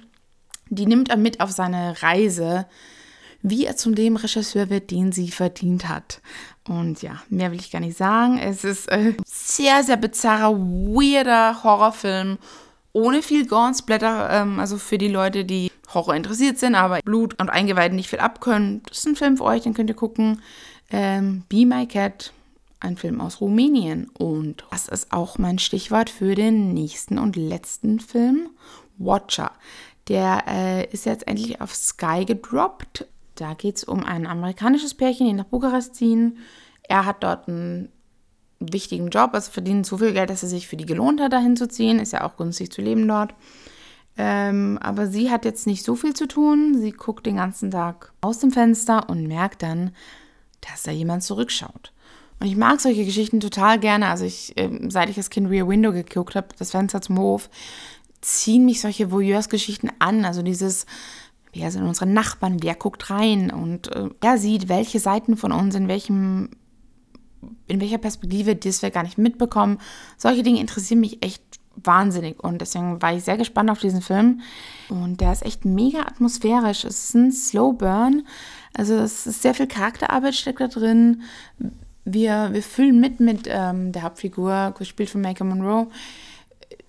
die 0.69 0.85
nimmt 0.85 1.09
er 1.09 1.17
mit 1.17 1.41
auf 1.41 1.51
seine 1.51 2.01
Reise, 2.01 2.67
wie 3.41 3.65
er 3.65 3.75
zum 3.75 3.95
dem 3.95 4.15
Regisseur 4.15 4.69
wird, 4.69 4.91
den 4.91 5.11
sie 5.11 5.29
verdient 5.29 5.87
hat. 5.87 6.21
Und 6.67 7.01
ja, 7.01 7.21
mehr 7.29 7.51
will 7.51 7.59
ich 7.59 7.71
gar 7.71 7.79
nicht 7.79 7.97
sagen. 7.97 8.39
Es 8.39 8.63
ist 8.63 8.91
ein 8.91 9.17
sehr, 9.25 9.83
sehr 9.83 9.97
bizarrer, 9.97 10.55
weirder 10.55 11.63
Horrorfilm 11.63 12.37
ohne 12.95 13.21
viel 13.21 13.45
Splatter. 13.45 14.29
Ähm, 14.31 14.59
also 14.59 14.77
für 14.77 14.97
die 14.97 15.09
Leute, 15.09 15.43
die 15.43 15.69
Horror 15.93 16.15
interessiert 16.15 16.57
sind, 16.57 16.75
aber 16.75 16.99
Blut 17.03 17.39
und 17.39 17.49
Eingeweiden 17.49 17.97
nicht 17.97 18.09
viel 18.09 18.19
abkönnen. 18.19 18.81
Das 18.87 18.99
ist 18.99 19.07
ein 19.07 19.17
Film 19.17 19.37
für 19.37 19.43
euch, 19.43 19.63
den 19.63 19.73
könnt 19.73 19.89
ihr 19.89 19.95
gucken. 19.95 20.41
Ähm, 20.89 21.43
Be 21.49 21.65
My 21.65 21.85
Cat, 21.85 22.31
ein 22.79 22.95
Film 22.95 23.19
aus 23.19 23.41
Rumänien. 23.41 24.09
Und 24.17 24.63
das 24.71 24.87
ist 24.87 25.11
auch 25.11 25.37
mein 25.37 25.59
Stichwort 25.59 26.09
für 26.09 26.35
den 26.35 26.73
nächsten 26.73 27.19
und 27.19 27.35
letzten 27.35 27.99
Film, 27.99 28.49
Watcher. 28.97 29.51
Der 30.07 30.43
äh, 30.47 30.85
ist 30.91 31.05
jetzt 31.05 31.27
endlich 31.27 31.59
auf 31.59 31.75
Sky 31.75 32.23
gedroppt. 32.25 33.07
Da 33.35 33.55
geht 33.55 33.75
es 33.75 33.83
um 33.83 34.05
ein 34.05 34.25
amerikanisches 34.25 34.93
Pärchen, 34.93 35.27
die 35.27 35.33
nach 35.33 35.45
Bukarest 35.45 35.95
ziehen. 35.95 36.37
Er 36.83 37.05
hat 37.05 37.23
dort 37.23 37.49
einen 37.49 37.89
wichtigen 38.59 39.09
Job, 39.09 39.31
also 39.33 39.51
verdient 39.51 39.85
so 39.85 39.97
viel 39.97 40.13
Geld, 40.13 40.29
dass 40.29 40.43
es 40.43 40.49
sich 40.49 40.67
für 40.67 40.77
die 40.77 40.85
gelohnt 40.85 41.21
hat, 41.21 41.33
dahin 41.33 41.55
zu 41.55 41.67
ziehen. 41.67 41.99
Ist 41.99 42.13
ja 42.13 42.23
auch 42.23 42.37
günstig 42.37 42.71
zu 42.71 42.81
leben 42.81 43.07
dort. 43.07 43.33
Ähm, 44.17 44.77
aber 44.81 45.07
sie 45.07 45.29
hat 45.29 45.45
jetzt 45.45 45.67
nicht 45.67 45.83
so 45.83 45.95
viel 45.95 46.13
zu 46.13 46.27
tun. 46.27 46.79
Sie 46.79 46.91
guckt 46.91 47.25
den 47.25 47.35
ganzen 47.37 47.71
Tag 47.71 48.13
aus 48.21 48.39
dem 48.39 48.51
Fenster 48.51 49.09
und 49.09 49.27
merkt 49.27 49.61
dann, 49.61 49.91
dass 50.61 50.83
da 50.83 50.91
jemand 50.91 51.23
zurückschaut. 51.23 51.91
Und 52.39 52.47
ich 52.47 52.55
mag 52.55 52.81
solche 52.81 53.05
Geschichten 53.05 53.39
total 53.39 53.79
gerne. 53.79 54.07
Also 54.07 54.25
ich, 54.25 54.57
äh, 54.57 54.69
seit 54.89 55.09
ich 55.09 55.15
das 55.15 55.29
Kind 55.29 55.49
Rear 55.49 55.67
Window 55.67 55.91
geguckt 55.91 56.35
habe, 56.35 56.47
das 56.57 56.71
Fenster 56.71 57.01
zum 57.01 57.19
Hof, 57.19 57.49
ziehen 58.21 58.65
mich 58.65 58.81
solche 58.81 59.11
Voyeurs-Geschichten 59.11 59.89
an. 59.99 60.25
Also 60.25 60.41
dieses, 60.41 60.85
wer 61.53 61.71
sind 61.71 61.83
unsere 61.83 62.07
Nachbarn, 62.07 62.61
wer 62.61 62.75
guckt 62.75 63.09
rein 63.09 63.51
und 63.51 63.93
äh, 63.93 64.09
wer 64.21 64.37
sieht, 64.37 64.69
welche 64.69 64.99
Seiten 64.99 65.37
von 65.37 65.51
uns 65.51 65.75
in 65.75 65.87
welchem 65.87 66.49
in 67.67 67.81
welcher 67.81 67.97
Perspektive, 67.97 68.55
das 68.55 68.81
wir 68.81 68.91
gar 68.91 69.03
nicht 69.03 69.17
mitbekommen. 69.17 69.79
Solche 70.17 70.43
Dinge 70.43 70.59
interessieren 70.59 70.99
mich 70.99 71.23
echt 71.23 71.43
wahnsinnig 71.75 72.41
und 72.43 72.61
deswegen 72.61 73.01
war 73.01 73.13
ich 73.13 73.23
sehr 73.23 73.37
gespannt 73.37 73.69
auf 73.69 73.79
diesen 73.79 74.01
Film. 74.01 74.41
Und 74.89 75.21
der 75.21 75.31
ist 75.31 75.45
echt 75.45 75.65
mega 75.65 76.01
atmosphärisch. 76.01 76.85
Es 76.85 77.05
ist 77.05 77.15
ein 77.15 77.31
Slow 77.31 77.73
Burn, 77.73 78.25
also 78.73 78.95
es 78.95 79.27
ist 79.27 79.41
sehr 79.41 79.53
viel 79.53 79.67
Charakterarbeit 79.67 80.35
steckt 80.35 80.61
da 80.61 80.67
drin. 80.67 81.23
Wir, 82.05 82.49
wir 82.51 82.61
füllen 82.61 82.99
mit 82.99 83.19
mit 83.19 83.47
ähm, 83.47 83.91
der 83.91 84.03
Hauptfigur, 84.03 84.73
gespielt 84.77 85.09
von 85.09 85.21
Michael 85.21 85.47
Monroe, 85.47 85.87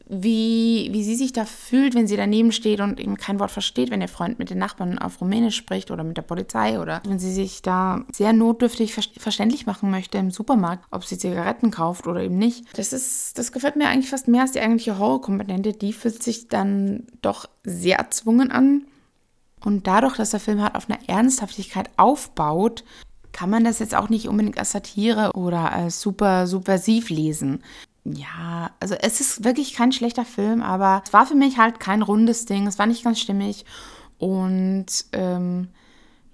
wie, 0.09 0.89
wie 0.93 1.03
sie 1.03 1.17
sich 1.17 1.33
da 1.33 1.45
fühlt, 1.45 1.97
wenn 1.97 2.07
sie 2.07 2.17
daneben 2.17 2.53
steht 2.53 2.81
und 2.81 3.01
eben 3.01 3.17
kein 3.17 3.41
Wort 3.41 3.51
versteht, 3.51 3.91
wenn 3.91 3.99
der 3.99 4.09
Freund 4.09 4.39
mit 4.39 4.51
den 4.51 4.59
Nachbarn 4.59 4.99
auf 4.99 5.21
Rumänisch 5.21 5.57
spricht 5.57 5.91
oder 5.91 6.05
mit 6.05 6.17
der 6.17 6.23
Polizei 6.23 6.81
oder 6.81 7.03
wenn 7.05 7.19
sie 7.19 7.33
sich 7.33 7.61
da 7.61 8.05
sehr 8.13 8.33
notdürftig 8.33 8.95
verständlich 8.95 9.67
machen 9.67 9.91
möchte 9.91 10.19
im 10.19 10.31
Supermarkt, 10.31 10.85
ob 10.93 11.05
sie 11.05 11.19
Zigaretten 11.19 11.73
kauft 11.73 12.07
oder 12.07 12.21
eben 12.21 12.39
nicht. 12.39 12.65
Das 12.79 12.93
ist, 12.93 13.37
das 13.37 13.51
gefällt 13.51 13.75
mir 13.75 13.89
eigentlich 13.89 14.11
fast 14.11 14.29
mehr 14.29 14.43
als 14.43 14.53
die 14.53 14.61
eigentliche 14.61 14.97
Horrorkomponente. 14.99 15.73
Die 15.73 15.93
fühlt 15.93 16.23
sich 16.23 16.47
dann 16.47 17.09
doch 17.21 17.49
sehr 17.65 17.99
erzwungen 17.99 18.53
an. 18.53 18.85
Und 19.65 19.89
dadurch, 19.89 20.17
dass 20.17 20.31
der 20.31 20.41
Film 20.41 20.63
halt 20.63 20.77
auf 20.77 20.89
einer 20.89 21.01
Ernsthaftigkeit 21.09 21.91
aufbaut, 21.97 22.85
kann 23.33 23.51
man 23.51 23.65
das 23.65 23.81
jetzt 23.81 23.97
auch 23.97 24.09
nicht 24.09 24.29
unbedingt 24.29 24.59
als 24.59 24.71
Satire 24.71 25.33
oder 25.35 25.73
als 25.73 26.01
super 26.01 26.47
subversiv 26.47 27.11
lesen 27.11 27.61
ja, 28.15 28.71
also 28.79 28.95
es 28.95 29.21
ist 29.21 29.45
wirklich 29.45 29.75
kein 29.75 29.91
schlechter 29.91 30.25
Film, 30.25 30.63
aber 30.63 31.03
es 31.05 31.13
war 31.13 31.27
für 31.27 31.35
mich 31.35 31.59
halt 31.59 31.81
kein 31.81 32.03
rundes 32.03 32.45
Ding. 32.45 32.67
Es 32.67 32.79
war 32.79 32.87
nicht 32.87 33.03
ganz 33.03 33.19
stimmig. 33.19 33.65
Und 34.19 34.87
ähm, 35.13 35.69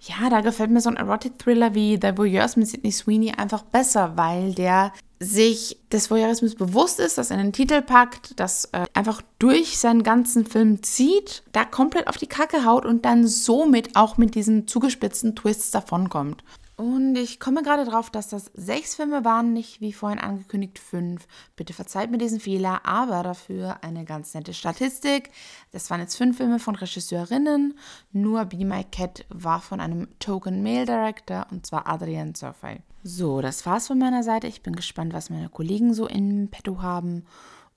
ja, 0.01 0.29
da 0.29 0.41
gefällt 0.41 0.71
mir 0.71 0.81
so 0.81 0.91
ein 0.91 0.97
Erotic-Thriller 0.97 1.75
wie 1.75 1.99
The 2.01 2.17
Voyeurs 2.17 2.57
mit 2.57 2.69
Sidney 2.69 2.93
Sweeney 2.93 3.33
einfach 3.33 3.63
besser, 3.63 4.17
weil 4.17 4.53
der 4.55 4.93
sich 5.19 5.79
des 5.93 6.11
Voyeurismus 6.11 6.57
bewusst 6.57 6.99
ist, 6.99 7.17
dass 7.17 7.31
er 7.31 7.39
einen 7.39 7.53
Titel 7.53 7.81
packt, 7.81 8.39
das 8.41 8.67
äh, 8.73 8.87
einfach 8.93 9.23
durch 9.39 9.79
seinen 9.79 10.03
ganzen 10.03 10.45
Film 10.45 10.83
zieht, 10.83 11.45
da 11.53 11.65
komplett 11.65 12.09
auf 12.09 12.17
die 12.17 12.27
Kacke 12.27 12.65
haut 12.65 12.85
und 12.85 13.05
dann 13.05 13.27
somit 13.27 13.95
auch 13.95 14.19
mit 14.19 14.35
diesen 14.35 14.67
zugespitzten 14.67 15.37
Twists 15.37 15.71
davonkommt. 15.71 16.43
Und 16.83 17.15
ich 17.15 17.39
komme 17.39 17.63
gerade 17.63 17.85
drauf, 17.85 18.11
dass 18.11 18.27
das 18.27 18.51
sechs 18.55 18.97
Filme 18.97 19.25
waren, 19.25 19.53
nicht 19.53 19.81
wie 19.81 19.93
vorhin 19.93 20.19
angekündigt 20.19 20.81
fünf. 20.81 21.29
Bitte 21.55 21.75
verzeiht 21.75 22.11
mir 22.11 22.19
diesen 22.19 22.41
Fehler, 22.41 22.85
aber 22.85 23.23
dafür 23.23 23.85
eine 23.85 24.05
ganz 24.05 24.35
nette 24.35 24.53
Statistik. 24.53 25.31
Das 25.71 25.89
waren 25.91 26.01
jetzt 26.01 26.17
fünf 26.17 26.39
Filme 26.39 26.59
von 26.59 26.75
Regisseurinnen. 26.75 27.79
Nur 28.11 28.47
Be 28.47 28.65
My 28.65 28.83
Cat 28.83 29.25
war 29.29 29.61
von 29.61 29.79
einem 29.79 30.09
Token 30.19 30.65
Male 30.65 30.87
Director 30.87 31.47
und 31.53 31.65
zwar 31.65 31.87
Adrian 31.87 32.35
Surfey. 32.35 32.81
So, 33.05 33.41
das 33.41 33.65
war's 33.65 33.87
von 33.87 34.01
meiner 34.01 34.25
Seite. 34.25 34.49
Ich 34.49 34.65
bin 34.65 34.75
gespannt, 34.75 35.13
was 35.13 35.31
meine 35.31 35.51
Kollegen 35.51 35.95
so 35.95 36.09
in 36.09 36.51
petto 36.51 36.83
haben. 36.83 37.27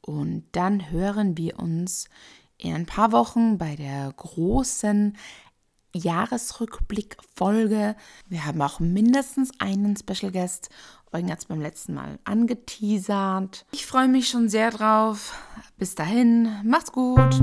Und 0.02 0.46
dann 0.54 0.90
hören 0.90 1.38
wir 1.38 1.60
uns 1.60 2.10
in 2.58 2.74
ein 2.74 2.86
paar 2.86 3.12
Wochen 3.12 3.60
bei 3.60 3.76
der 3.76 4.12
großen 4.16 5.16
Jahresrückblick-Folge. 5.96 7.96
Wir 8.28 8.46
haben 8.46 8.62
auch 8.62 8.80
mindestens 8.80 9.52
einen 9.60 9.96
Special 9.96 10.32
Guest. 10.32 10.70
Eugen 11.12 11.32
hat 11.32 11.40
es 11.40 11.46
beim 11.46 11.62
letzten 11.62 11.94
Mal 11.94 12.20
angeteasert. 12.26 13.66
Ich 13.72 13.86
freue 13.86 14.08
mich 14.08 14.28
schon 14.28 14.50
sehr 14.50 14.72
drauf. 14.72 15.34
Bis 15.78 15.96
dahin, 15.96 16.50
macht's 16.66 16.92
gut. 16.92 17.42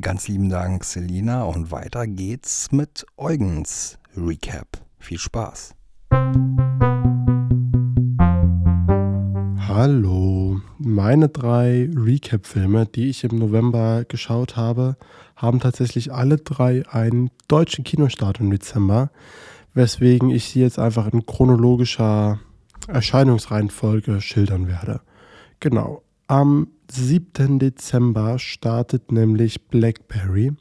Ganz 0.00 0.26
lieben 0.26 0.48
Dank, 0.48 0.84
Selina. 0.84 1.44
Und 1.44 1.70
weiter 1.70 2.08
geht's 2.08 2.72
mit 2.72 3.06
Eugens 3.16 3.98
Recap. 4.16 4.82
Viel 4.98 5.18
Spaß. 5.18 5.74
Hallo, 9.74 10.60
meine 10.76 11.30
drei 11.30 11.88
Recap-Filme, 11.96 12.84
die 12.84 13.08
ich 13.08 13.24
im 13.24 13.38
November 13.38 14.04
geschaut 14.06 14.54
habe, 14.54 14.98
haben 15.34 15.60
tatsächlich 15.60 16.12
alle 16.12 16.36
drei 16.36 16.86
einen 16.90 17.30
deutschen 17.48 17.82
Kinostart 17.82 18.38
im 18.40 18.50
Dezember, 18.50 19.10
weswegen 19.72 20.28
ich 20.28 20.44
sie 20.50 20.60
jetzt 20.60 20.78
einfach 20.78 21.10
in 21.10 21.24
chronologischer 21.24 22.38
Erscheinungsreihenfolge 22.86 24.20
schildern 24.20 24.68
werde. 24.68 25.00
Genau, 25.58 26.02
am 26.26 26.68
7. 26.90 27.58
Dezember 27.58 28.38
startet 28.38 29.10
nämlich 29.10 29.68
Blackberry, 29.68 30.52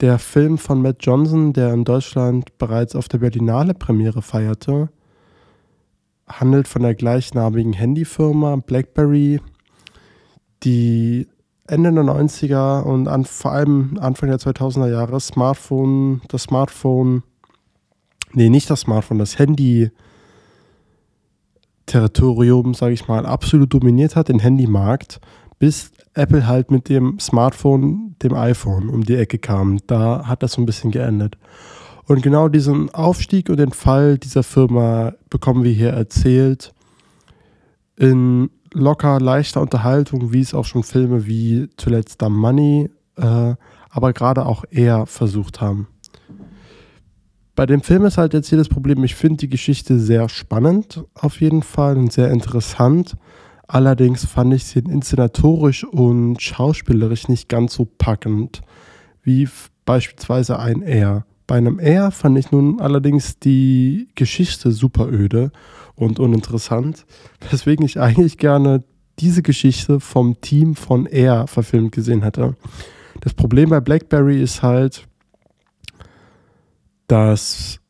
der 0.00 0.18
Film 0.18 0.56
von 0.56 0.80
Matt 0.80 0.96
Johnson, 1.00 1.52
der 1.52 1.74
in 1.74 1.84
Deutschland 1.84 2.56
bereits 2.56 2.96
auf 2.96 3.06
der 3.06 3.18
Berlinale 3.18 3.74
Premiere 3.74 4.22
feierte 4.22 4.88
handelt 6.28 6.68
von 6.68 6.82
der 6.82 6.94
gleichnamigen 6.94 7.72
Handyfirma 7.72 8.56
BlackBerry, 8.56 9.40
die 10.62 11.28
Ende 11.66 11.92
der 11.92 12.04
90er 12.04 12.82
und 12.82 13.08
an, 13.08 13.24
vor 13.24 13.52
allem 13.52 13.98
Anfang 14.00 14.28
der 14.28 14.38
2000er 14.38 14.90
Jahre 14.90 15.20
Smartphone, 15.20 16.20
das 16.28 16.42
Smartphone, 16.42 17.22
nee, 18.32 18.50
nicht 18.50 18.68
das 18.68 18.80
Smartphone, 18.80 19.18
das 19.18 19.38
Handy 19.38 19.90
Territorium, 21.86 22.74
sage 22.74 22.94
ich 22.94 23.08
mal, 23.08 23.26
absolut 23.26 23.72
dominiert 23.72 24.16
hat, 24.16 24.28
den 24.28 24.38
Handymarkt, 24.38 25.20
bis 25.58 25.92
Apple 26.14 26.46
halt 26.46 26.70
mit 26.70 26.88
dem 26.88 27.18
Smartphone, 27.18 28.16
dem 28.22 28.34
iPhone, 28.34 28.88
um 28.88 29.04
die 29.04 29.16
Ecke 29.16 29.38
kam. 29.38 29.78
Da 29.86 30.26
hat 30.26 30.42
das 30.42 30.52
so 30.52 30.62
ein 30.62 30.66
bisschen 30.66 30.90
geendet. 30.90 31.36
Und 32.06 32.22
genau 32.22 32.48
diesen 32.48 32.90
Aufstieg 32.94 33.48
und 33.48 33.58
den 33.58 33.72
Fall 33.72 34.18
dieser 34.18 34.42
Firma 34.42 35.14
bekommen 35.30 35.64
wir 35.64 35.72
hier 35.72 35.90
erzählt 35.90 36.74
in 37.96 38.50
locker 38.72 39.20
leichter 39.20 39.60
Unterhaltung, 39.60 40.32
wie 40.32 40.40
es 40.40 40.52
auch 40.52 40.64
schon 40.64 40.82
Filme 40.82 41.26
wie 41.26 41.68
zuletzt 41.76 42.20
Dumb 42.20 42.36
Money, 42.36 42.90
äh, 43.16 43.54
aber 43.88 44.12
gerade 44.12 44.44
auch 44.44 44.64
er 44.70 45.06
versucht 45.06 45.60
haben. 45.60 45.88
Bei 47.56 47.66
dem 47.66 47.82
Film 47.82 48.04
ist 48.04 48.18
halt 48.18 48.34
jetzt 48.34 48.48
hier 48.48 48.58
das 48.58 48.68
Problem, 48.68 49.04
ich 49.04 49.14
finde 49.14 49.36
die 49.36 49.48
Geschichte 49.48 50.00
sehr 50.00 50.28
spannend 50.28 51.04
auf 51.14 51.40
jeden 51.40 51.62
Fall 51.62 51.96
und 51.96 52.12
sehr 52.12 52.30
interessant. 52.32 53.16
Allerdings 53.68 54.24
fand 54.26 54.52
ich 54.52 54.64
sie 54.64 54.80
inszenatorisch 54.80 55.84
und 55.84 56.42
schauspielerisch 56.42 57.28
nicht 57.28 57.48
ganz 57.48 57.74
so 57.74 57.86
packend 57.86 58.62
wie 59.22 59.48
beispielsweise 59.86 60.58
ein 60.58 60.82
R. 60.82 61.24
Bei 61.46 61.56
einem 61.56 61.78
R 61.78 62.10
fand 62.10 62.38
ich 62.38 62.52
nun 62.52 62.80
allerdings 62.80 63.38
die 63.38 64.08
Geschichte 64.14 64.72
super 64.72 65.08
öde 65.08 65.52
und 65.94 66.18
uninteressant, 66.18 67.04
weswegen 67.50 67.84
ich 67.84 68.00
eigentlich 68.00 68.38
gerne 68.38 68.82
diese 69.18 69.42
Geschichte 69.42 70.00
vom 70.00 70.40
Team 70.40 70.74
von 70.74 71.06
R 71.06 71.46
verfilmt 71.46 71.92
gesehen 71.92 72.22
hätte. 72.22 72.56
Das 73.20 73.34
Problem 73.34 73.70
bei 73.70 73.80
Blackberry 73.80 74.42
ist 74.42 74.62
halt, 74.62 75.06
dass 77.06 77.80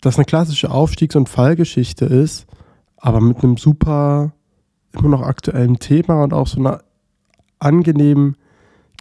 das 0.00 0.16
eine 0.16 0.24
klassische 0.24 0.70
Aufstiegs- 0.70 1.16
und 1.16 1.28
Fallgeschichte 1.28 2.04
ist, 2.04 2.46
aber 2.96 3.20
mit 3.20 3.42
einem 3.42 3.56
super, 3.56 4.32
immer 4.92 5.08
noch 5.08 5.22
aktuellen 5.22 5.78
Thema 5.78 6.22
und 6.22 6.32
auch 6.32 6.46
so 6.46 6.58
einer 6.58 6.82
angenehmen 7.58 8.36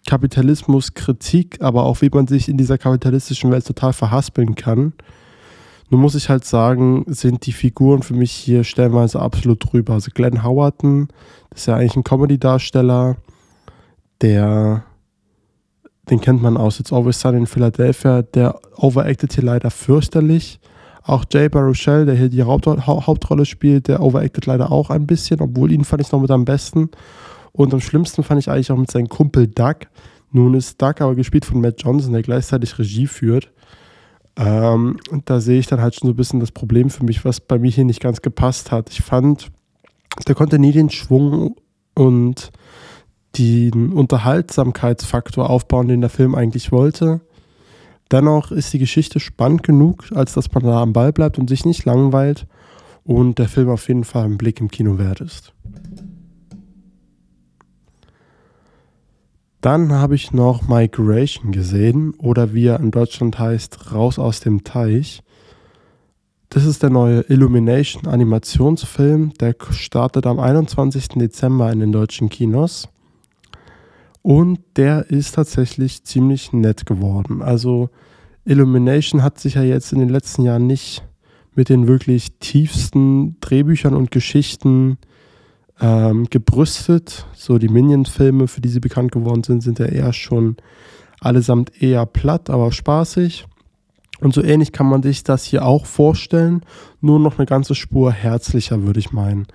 Kapitalismuskritik, 0.10 1.62
aber 1.62 1.84
auch 1.84 2.02
wie 2.02 2.10
man 2.10 2.26
sich 2.26 2.50
in 2.50 2.58
dieser 2.58 2.80
kapitalistischen 2.80 3.52
Welt 3.52 3.67
total 3.67 3.93
verhaspeln 3.93 4.56
kann. 4.56 4.93
Nun 5.91 6.02
muss 6.02 6.15
ich 6.15 6.30
halt 6.30 6.45
sagen, 6.45 7.06
sind 7.06 7.45
die 7.45 7.52
Figuren 7.52 8.02
für 8.02 8.15
mich 8.15 8.32
hier 8.32 8.63
stellenweise 8.63 9.22
absolut 9.22 9.72
drüber. 9.72 9.93
Also 9.93 10.10
Glenn 10.12 10.43
Howerton, 10.43 11.10
das 11.52 11.62
ist 11.62 11.65
ja 11.67 11.76
eigentlich 11.76 11.95
ein 11.95 12.04
Comedy-Darsteller, 12.04 13.17
der, 14.22 14.84
den 16.10 16.22
kennt 16.22 16.41
man 16.41 16.58
aus 16.58 16.80
It's 16.80 16.91
Always 16.91 17.19
Sunny 17.19 17.38
in 17.38 17.45
Philadelphia, 17.45 18.24
der 18.24 18.60
overacted 18.78 19.32
hier 19.32 19.43
leider 19.43 19.69
fürchterlich. 19.69 20.60
Auch 21.04 21.24
Jay 21.32 21.50
Baruchel, 21.50 22.08
der 22.08 22.15
hier 22.15 22.30
die 22.30 22.41
Hauptrolle 22.41 23.45
spielt, 23.45 23.88
der 23.88 24.02
overacted 24.02 24.48
leider 24.48 24.72
auch 24.72 24.89
ein 24.89 25.06
bisschen, 25.06 25.39
obwohl 25.39 25.72
ihn 25.72 25.84
fand 25.84 26.02
ich 26.02 26.12
noch 26.12 26.19
mit 26.19 26.32
am 26.32 26.45
besten. 26.45 26.89
Und 27.60 27.74
am 27.74 27.82
schlimmsten 27.82 28.24
fand 28.24 28.39
ich 28.39 28.50
eigentlich 28.50 28.72
auch 28.72 28.78
mit 28.78 28.89
seinem 28.89 29.10
Kumpel 29.10 29.45
Doug. 29.45 29.80
Nun 30.32 30.54
ist 30.54 30.82
Doug 30.82 30.93
aber 31.02 31.13
gespielt 31.15 31.43
von 31.43 31.60
Matt 31.60 31.84
Johnson, 31.84 32.13
der 32.13 32.22
gleichzeitig 32.22 32.80
Regie 32.80 33.06
führt. 33.06 33.52
Ähm, 34.38 34.98
und 35.12 35.30
da 35.30 35.41
sehe 35.41 35.60
ich 35.60 35.67
dann 35.67 35.82
halt 35.82 35.93
schon 35.93 36.08
so 36.08 36.13
ein 36.13 36.15
bisschen 36.15 36.39
das 36.39 36.54
Problem 36.54 36.89
für 36.89 37.04
mich, 37.04 37.26
was 37.26 37.41
bei 37.41 37.60
mir 37.60 37.69
hier 37.69 37.84
nicht 37.84 38.00
ganz 38.00 38.22
gepasst 38.22 38.72
hat. 38.72 38.89
Ich 38.91 39.02
fand, 39.02 39.50
der 40.26 40.36
konnte 40.36 40.58
nie 40.58 40.72
den 40.72 40.89
Schwung 40.89 41.58
und 41.95 42.50
den 43.38 43.91
Unterhaltsamkeitsfaktor 43.91 45.50
aufbauen, 45.50 45.89
den 45.89 46.00
der 46.00 46.10
Film 46.10 46.36
eigentlich 46.36 46.72
wollte. 46.72 47.19
Dennoch 48.10 48.52
ist 48.52 48.72
die 48.72 48.80
Geschichte 48.80 49.19
spannend 49.19 49.63
genug, 49.63 50.06
als 50.15 50.32
dass 50.32 50.50
man 50.54 50.63
da 50.63 50.82
am 50.82 50.93
Ball 50.93 51.12
bleibt 51.12 51.38
und 51.38 51.50
sich 51.50 51.65
nicht 51.65 51.84
langweilt 51.84 52.48
und 53.04 53.38
der 53.38 53.50
Film 53.50 53.67
auf 53.67 53.89
jeden 53.89 54.06
Fall 54.06 54.24
einen 54.24 54.38
Blick 54.38 54.62
im 54.62 54.72
Kino 54.72 54.98
wert 54.98 55.19
ist. 55.19 55.52
Dann 59.62 59.91
habe 59.91 60.15
ich 60.15 60.32
noch 60.32 60.67
Migration 60.67 61.52
gesehen 61.52 62.13
oder 62.17 62.54
wie 62.54 62.67
er 62.67 62.80
in 62.80 62.91
Deutschland 62.91 63.38
heißt, 63.38 63.93
Raus 63.93 64.17
aus 64.17 64.39
dem 64.39 64.63
Teich. 64.63 65.22
Das 66.48 66.65
ist 66.65 66.82
der 66.82 66.89
neue 66.89 67.22
Illumination 67.28 68.08
Animationsfilm, 68.08 69.34
der 69.39 69.56
startet 69.72 70.26
am 70.26 70.39
21. 70.39 71.10
Dezember 71.10 71.72
in 71.72 71.80
den 71.82 71.91
deutschen 71.91 72.30
Kinos. 72.30 72.88
Und 74.22 74.60
der 74.78 75.10
ist 75.10 75.36
tatsächlich 75.36 76.04
ziemlich 76.06 76.54
nett 76.54 76.86
geworden. 76.86 77.41
Also 77.41 77.89
Illumination 78.45 79.24
hat 79.24 79.39
sich 79.39 79.56
ja 79.56 79.63
jetzt 79.63 79.91
in 79.91 80.00
den 80.00 80.10
letzten 80.10 80.43
Jahren 80.43 80.67
nicht 80.67 81.04
mit 81.54 81.69
den 81.69 81.88
wirklich 81.88 82.39
tiefsten 82.39 83.38
Drehbüchern 83.41 83.93
und 83.93 84.12
Geschichten 84.12 84.98
ähm, 85.82 86.26
gebrüstet. 86.30 87.26
So 87.34 87.58
die 87.58 87.70
Minion-Filme, 87.70 88.48
für 88.48 88.62
die 88.62 88.70
sie 88.70 88.80
bekannt 88.80 89.12
geworden 89.12 89.44
sind, 89.44 89.62
sind 89.62 89.80
ja 89.80 89.86
eher 89.86 90.13
schon 90.13 90.58
allesamt 91.22 91.82
eher 91.82 92.06
platt, 92.06 92.50
aber 92.50 92.72
spaßig. 92.72 93.46
Und 94.20 94.34
so 94.34 94.44
ähnlich 94.44 94.72
kann 94.72 94.88
man 94.88 95.02
sich 95.02 95.24
das 95.24 95.46
hier 95.46 95.65
auch 95.65 95.86
vorstellen, 95.86 96.62
nur 97.00 97.20
noch 97.20 97.38
eine 97.38 97.46
ganze 97.46 97.74
Spur 97.76 98.12
herzlicher, 98.12 98.84
würde 98.84 99.00
ich 99.00 99.12
meinen. 99.12 99.48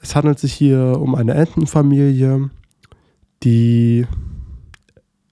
Es 0.00 0.16
handelt 0.16 0.38
sich 0.38 0.52
hier 0.52 0.98
um 1.00 1.14
eine 1.14 1.34
Entenfamilie, 1.34 2.50
die 3.42 4.06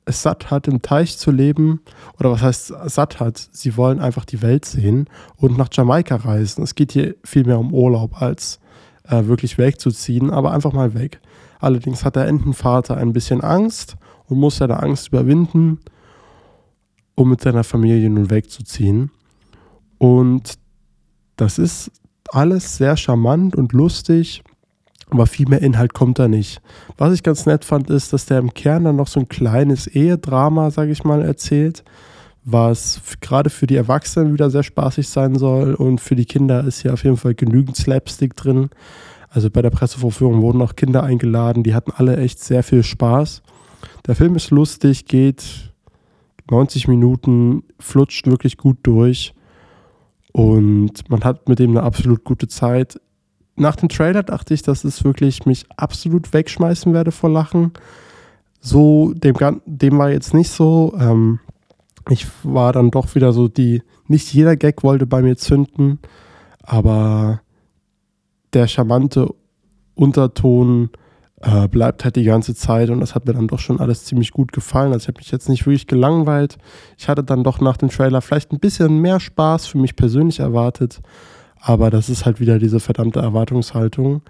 es 0.05 0.23
satt 0.23 0.51
hat, 0.51 0.69
im 0.69 0.83
Teich 0.83 1.19
zu 1.19 1.33
leben. 1.33 1.81
Oder 2.19 2.31
was 2.31 2.42
heißt 2.42 2.73
satt 2.87 3.19
hat? 3.19 3.49
Sie 3.51 3.77
wollen 3.77 3.99
einfach 3.99 4.25
die 4.25 4.42
Welt 4.42 4.64
sehen 4.64 5.09
und 5.37 5.59
nach 5.59 5.69
Jamaika 5.73 6.16
reisen. 6.16 6.62
Es 6.62 6.77
geht 6.77 6.92
hier 6.92 7.16
viel 7.25 7.45
mehr 7.45 7.59
um 7.59 7.75
Urlaub 7.75 8.23
als 8.23 8.61
äh, 9.09 9.27
wirklich 9.27 9.59
wegzuziehen, 9.59 10.31
aber 10.31 10.53
einfach 10.53 10.73
mal 10.73 10.95
weg. 10.95 11.21
Allerdings 11.59 12.05
hat 12.05 12.16
der 12.16 12.27
Entenvater 12.27 12.97
ein 12.97 13.12
bisschen 13.12 13.40
Angst 13.40 13.97
und 14.27 14.38
muss 14.38 14.57
seine 14.57 14.83
Angst 14.83 15.09
überwinden, 15.09 15.81
um 17.14 17.31
mit 17.31 17.40
seiner 17.40 17.64
Familie 17.64 18.11
nun 18.11 18.31
wegzuziehen. 18.31 19.11
Und 19.99 20.59
das 21.37 21.59
ist 21.59 21.90
alles 22.31 22.77
sehr 22.77 22.97
charmant 22.97 23.57
und 23.57 23.73
lustig, 23.73 24.42
aber 25.09 25.27
viel 25.27 25.49
mehr 25.49 25.62
Inhalt 25.62 25.95
kommt 25.95 26.19
da 26.19 26.29
nicht. 26.29 26.61
Was 26.99 27.14
ich 27.14 27.23
ganz 27.23 27.47
nett 27.47 27.64
fand, 27.64 27.90
ist, 27.90 28.12
dass 28.12 28.27
der 28.27 28.38
im 28.38 28.53
Kern 28.53 28.85
dann 28.85 28.97
noch 28.97 29.07
so 29.07 29.21
ein 29.21 29.29
kleines 29.29 29.87
Ehedrama, 29.87 30.71
sage 30.71 30.90
ich 30.90 31.05
mal, 31.05 31.23
erzählt 31.23 31.85
was 32.48 33.00
gerade 33.20 33.50
für 33.50 33.66
die 33.66 33.74
Erwachsenen 33.74 34.32
wieder 34.32 34.50
sehr 34.50 34.62
spaßig 34.62 35.09
sein 35.09 35.35
soll 35.35 35.74
und 35.74 36.00
für 36.00 36.14
die 36.14 36.24
Kinder 36.24 36.62
ist 36.64 36.80
hier 36.80 36.92
auf 36.92 37.02
jeden 37.02 37.16
Fall 37.16 37.35
genügend 37.35 37.76
Slapstick 37.76 38.37
drin. 38.37 38.70
Also 39.28 39.50
bei 39.50 39.62
der 39.62 39.70
Pressevorführung 39.70 40.40
wurden 40.42 40.62
auch 40.62 40.76
Kinder 40.76 41.02
eingeladen, 41.02 41.64
die 41.64 41.74
hatten 41.74 41.90
alle 41.90 42.16
echt 42.16 42.38
sehr 42.38 42.62
viel 42.62 42.85
Spaß. 42.85 43.42
Der 44.06 44.14
Film 44.14 44.37
ist 44.37 44.50
lustig, 44.50 45.06
geht 45.06 45.72
90 46.48 46.87
Minuten, 46.87 47.64
flutscht 47.80 48.28
wirklich 48.28 48.56
gut 48.56 48.78
durch 48.85 49.35
und 50.30 51.11
man 51.11 51.24
hat 51.24 51.48
mit 51.48 51.59
dem 51.59 51.70
eine 51.70 51.82
absolut 51.82 52.22
gute 52.22 52.46
Zeit. 52.46 53.00
Nach 53.56 53.74
dem 53.74 53.88
Trailer 53.88 54.22
dachte 54.22 54.54
ich, 54.54 54.62
dass 54.62 54.85
es 54.85 55.02
wirklich 55.02 55.46
mich 55.46 55.66
absolut 55.76 56.32
wegschmeißen 56.32 56.94
werde 56.94 57.11
vor 57.11 57.28
Lachen. 57.30 57.72
So, 58.61 59.12
dem, 59.14 59.35
dem 59.66 59.98
war 59.98 60.11
jetzt 60.11 60.32
nicht 60.32 60.50
so. 60.50 60.94
Ähm, 60.96 61.40
ich 62.09 62.27
war 62.42 62.73
dann 62.73 62.90
doch 62.90 63.14
wieder 63.14 63.33
so 63.33 63.49
die, 63.49 63.83
nicht 64.07 64.33
jeder 64.33 64.57
Gag 64.57 64.83
wollte 64.83 65.07
bei 65.07 65.23
mir 65.23 65.37
zünden, 65.37 65.99
aber 66.62 67.40
der 68.53 68.69
charmante 68.69 69.35
Unterton 69.95 70.90
äh, 71.42 71.69
bleibt 71.69 72.05
halt 72.05 72.16
die 72.16 72.25
ganze 72.25 72.55
Zeit 72.55 72.90
und 72.90 73.01
das 73.01 73.14
hat 73.14 73.27
mir 73.27 73.35
dann 73.35 73.49
doch 73.49 73.59
schon 73.59 73.81
alles 73.81 74.05
ziemlich 74.05 74.31
gut 74.31 74.53
gefallen. 74.53 74.92
Also 74.92 75.05
ich 75.05 75.09
habe 75.09 75.19
mich 75.19 75.31
jetzt 75.31 75.49
nicht 75.49 75.66
wirklich 75.66 75.87
gelangweilt. 75.87 76.59
Ich 76.97 77.09
hatte 77.09 77.25
dann 77.25 77.45
doch 77.45 77.61
nach 77.61 77.77
dem 77.77 77.88
Trailer 77.88 78.21
vielleicht 78.21 78.53
ein 78.53 78.61
bisschen 78.61 79.01
mehr 79.01 79.21
Spaß 79.21 79.66
für 79.66 79.79
mich 79.79 79.97
persönlich 79.97 80.40
erwartet, 80.40 81.01
aber 81.61 81.90
das 81.90 82.09
ist 82.09 82.25
halt 82.25 82.40
wieder 82.40 82.59
diese 82.59 82.81
verdammte 82.81 83.21
Erwartungshaltung. 83.21 84.23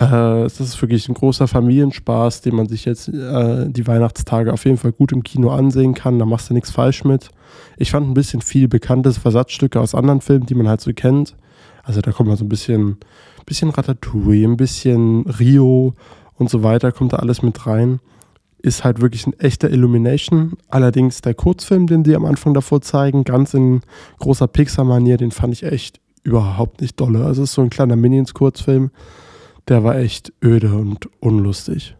Äh, 0.00 0.42
es 0.42 0.60
ist 0.60 0.80
wirklich 0.82 1.08
ein 1.08 1.14
großer 1.14 1.48
Familienspaß, 1.48 2.42
den 2.42 2.54
man 2.54 2.68
sich 2.68 2.84
jetzt 2.84 3.08
äh, 3.08 3.68
die 3.68 3.86
Weihnachtstage 3.86 4.52
auf 4.52 4.64
jeden 4.64 4.76
Fall 4.76 4.92
gut 4.92 5.12
im 5.12 5.22
Kino 5.22 5.50
ansehen 5.50 5.94
kann. 5.94 6.18
Da 6.18 6.26
machst 6.26 6.50
du 6.50 6.54
nichts 6.54 6.70
falsch 6.70 7.04
mit. 7.04 7.30
Ich 7.78 7.90
fand 7.92 8.08
ein 8.08 8.14
bisschen 8.14 8.42
viel 8.42 8.68
bekanntes 8.68 9.18
Versatzstücke 9.18 9.80
aus 9.80 9.94
anderen 9.94 10.20
Filmen, 10.20 10.46
die 10.46 10.54
man 10.54 10.68
halt 10.68 10.80
so 10.80 10.92
kennt. 10.92 11.34
Also 11.82 12.00
da 12.00 12.12
kommt 12.12 12.28
mal 12.28 12.36
so 12.36 12.44
ein 12.44 12.48
bisschen, 12.48 12.98
bisschen 13.46 13.70
Ratatouille, 13.70 14.46
ein 14.46 14.56
bisschen 14.56 15.22
Rio 15.26 15.94
und 16.34 16.50
so 16.50 16.62
weiter, 16.62 16.92
kommt 16.92 17.12
da 17.12 17.18
alles 17.18 17.42
mit 17.42 17.66
rein. 17.66 18.00
Ist 18.58 18.84
halt 18.84 19.00
wirklich 19.00 19.26
ein 19.26 19.38
echter 19.38 19.70
Illumination. 19.70 20.58
Allerdings 20.68 21.22
der 21.22 21.34
Kurzfilm, 21.34 21.86
den 21.86 22.02
die 22.02 22.16
am 22.16 22.24
Anfang 22.24 22.52
davor 22.52 22.82
zeigen, 22.82 23.24
ganz 23.24 23.54
in 23.54 23.82
großer 24.18 24.48
Pixar-Manier, 24.48 25.16
den 25.16 25.30
fand 25.30 25.54
ich 25.54 25.62
echt 25.62 26.00
überhaupt 26.24 26.80
nicht 26.80 27.00
dolle. 27.00 27.24
Also 27.24 27.44
es 27.44 27.50
ist 27.50 27.54
so 27.54 27.62
ein 27.62 27.70
kleiner 27.70 27.96
Minions-Kurzfilm 27.96 28.90
der 29.68 29.82
war 29.82 29.96
echt 29.96 30.32
öde 30.42 30.74
und 30.74 31.08
unlustig. 31.20 31.96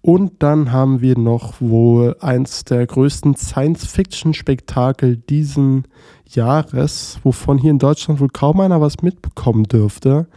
Und 0.00 0.34
dann 0.38 0.70
haben 0.70 1.00
wir 1.00 1.18
noch 1.18 1.60
wohl 1.60 2.16
eins 2.20 2.62
der 2.62 2.86
größten 2.86 3.34
Science-Fiction-Spektakel 3.34 5.16
diesen 5.16 5.88
Jahres, 6.28 7.18
wovon 7.24 7.58
hier 7.58 7.72
in 7.72 7.80
Deutschland 7.80 8.20
wohl 8.20 8.28
kaum 8.28 8.60
einer 8.60 8.80
was 8.80 9.02
mitbekommen 9.02 9.64
dürfte. 9.64 10.28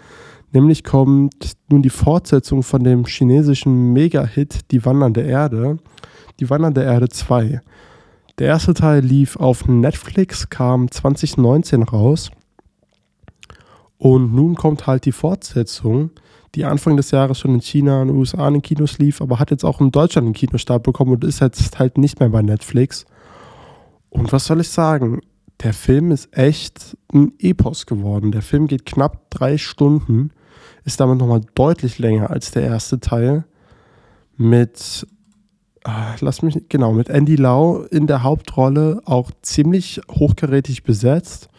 Nämlich 0.52 0.84
kommt 0.84 1.56
nun 1.70 1.84
die 1.84 1.92
Fortsetzung 1.92 2.64
von 2.64 2.84
dem 2.84 3.06
chinesischen 3.06 3.94
Mega-Hit 3.94 4.72
Die 4.72 4.84
Wandernde 4.86 5.22
Erde, 5.22 5.78
Die 6.40 6.50
Wandernde 6.50 6.82
Erde 6.82 7.08
2. 7.08 7.62
Der 8.40 8.48
erste 8.48 8.74
Teil 8.74 9.06
lief 9.06 9.36
auf 9.36 9.68
Netflix, 9.68 10.50
kam 10.50 10.90
2019 10.90 11.84
raus 11.84 12.32
und 14.00 14.34
nun 14.34 14.56
kommt 14.56 14.88
halt 14.88 15.06
die 15.06 15.12
Fortsetzung, 15.12 16.12
die 16.56 16.64
Anfang 16.64 16.98
des 16.98 17.12
Jahres 17.12 17.38
schon 17.38 17.56
in 17.56 17.62
China 17.62 18.02
und 18.02 18.08
den 18.08 18.18
USA 18.18 18.48
in 18.48 18.56
den 18.56 18.62
Kinos 18.62 18.98
lief, 18.98 19.22
aber 19.22 19.40
hat 19.40 19.52
jetzt 19.52 19.66
auch 19.66 19.82
in 19.82 19.92
Deutschland 19.92 20.26
einen 20.26 20.34
Kinostart 20.34 20.84
bekommen 20.84 21.12
und 21.12 21.24
ist 21.26 21.42
jetzt 21.42 21.78
halt 21.78 21.98
nicht 21.98 22.20
mehr 22.20 22.30
bei 22.30 22.42
Netflix. 22.42 23.06
Und 24.10 24.32
was 24.32 24.46
soll 24.46 24.62
ich 24.62 24.70
sagen? 24.70 25.20
Der 25.62 25.74
Film 25.74 26.12
ist 26.12 26.36
echt 26.36 26.98
ein 27.14 27.34
Epos 27.40 27.86
geworden. 27.86 28.32
Der 28.32 28.42
Film 28.42 28.68
geht 28.68 28.86
knapp 28.86 29.30
drei 29.30 29.58
Stunden, 29.58 30.32
ist 30.86 31.02
damit 31.02 31.20
nochmal 31.20 31.42
deutlich 31.54 32.00
länger 32.00 32.30
als 32.30 32.52
der 32.52 32.64
erste 32.64 33.00
Teil. 33.00 33.44
mit, 34.38 35.06
ah, 35.84 36.16
lass 36.22 36.42
mich, 36.42 36.70
genau, 36.70 36.94
mit 36.94 37.10
Andy 37.10 37.36
Lau 37.36 37.82
in 37.82 38.08
der 38.08 38.24
Hauptrolle 38.24 39.02
auch 39.04 39.32
ziemlich 39.42 40.00
hochkarätig 40.10 40.84
besetzt. 40.84 41.50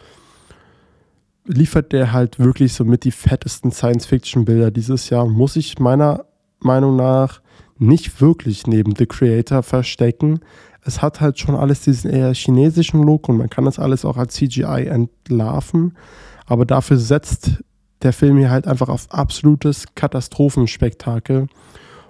Liefert 1.45 1.91
der 1.91 2.11
halt 2.11 2.39
wirklich 2.39 2.73
so 2.73 2.85
mit 2.85 3.03
die 3.03 3.11
fettesten 3.11 3.71
Science-Fiction-Bilder 3.71 4.71
dieses 4.71 5.09
Jahr, 5.09 5.25
muss 5.25 5.55
ich 5.55 5.79
meiner 5.79 6.25
Meinung 6.59 6.95
nach 6.95 7.41
nicht 7.77 8.21
wirklich 8.21 8.67
neben 8.67 8.95
The 8.95 9.07
Creator 9.07 9.63
verstecken. 9.63 10.39
Es 10.83 11.01
hat 11.01 11.19
halt 11.19 11.39
schon 11.39 11.55
alles 11.55 11.81
diesen 11.81 12.11
eher 12.11 12.33
chinesischen 12.33 13.01
Look 13.03 13.27
und 13.27 13.37
man 13.37 13.49
kann 13.49 13.65
das 13.65 13.79
alles 13.79 14.05
auch 14.05 14.17
als 14.17 14.35
CGI 14.35 14.85
entlarven. 14.87 15.97
Aber 16.45 16.65
dafür 16.65 16.97
setzt 16.97 17.63
der 18.03 18.13
Film 18.13 18.37
hier 18.37 18.51
halt 18.51 18.67
einfach 18.67 18.89
auf 18.89 19.11
absolutes 19.11 19.85
Katastrophenspektakel. 19.95 21.47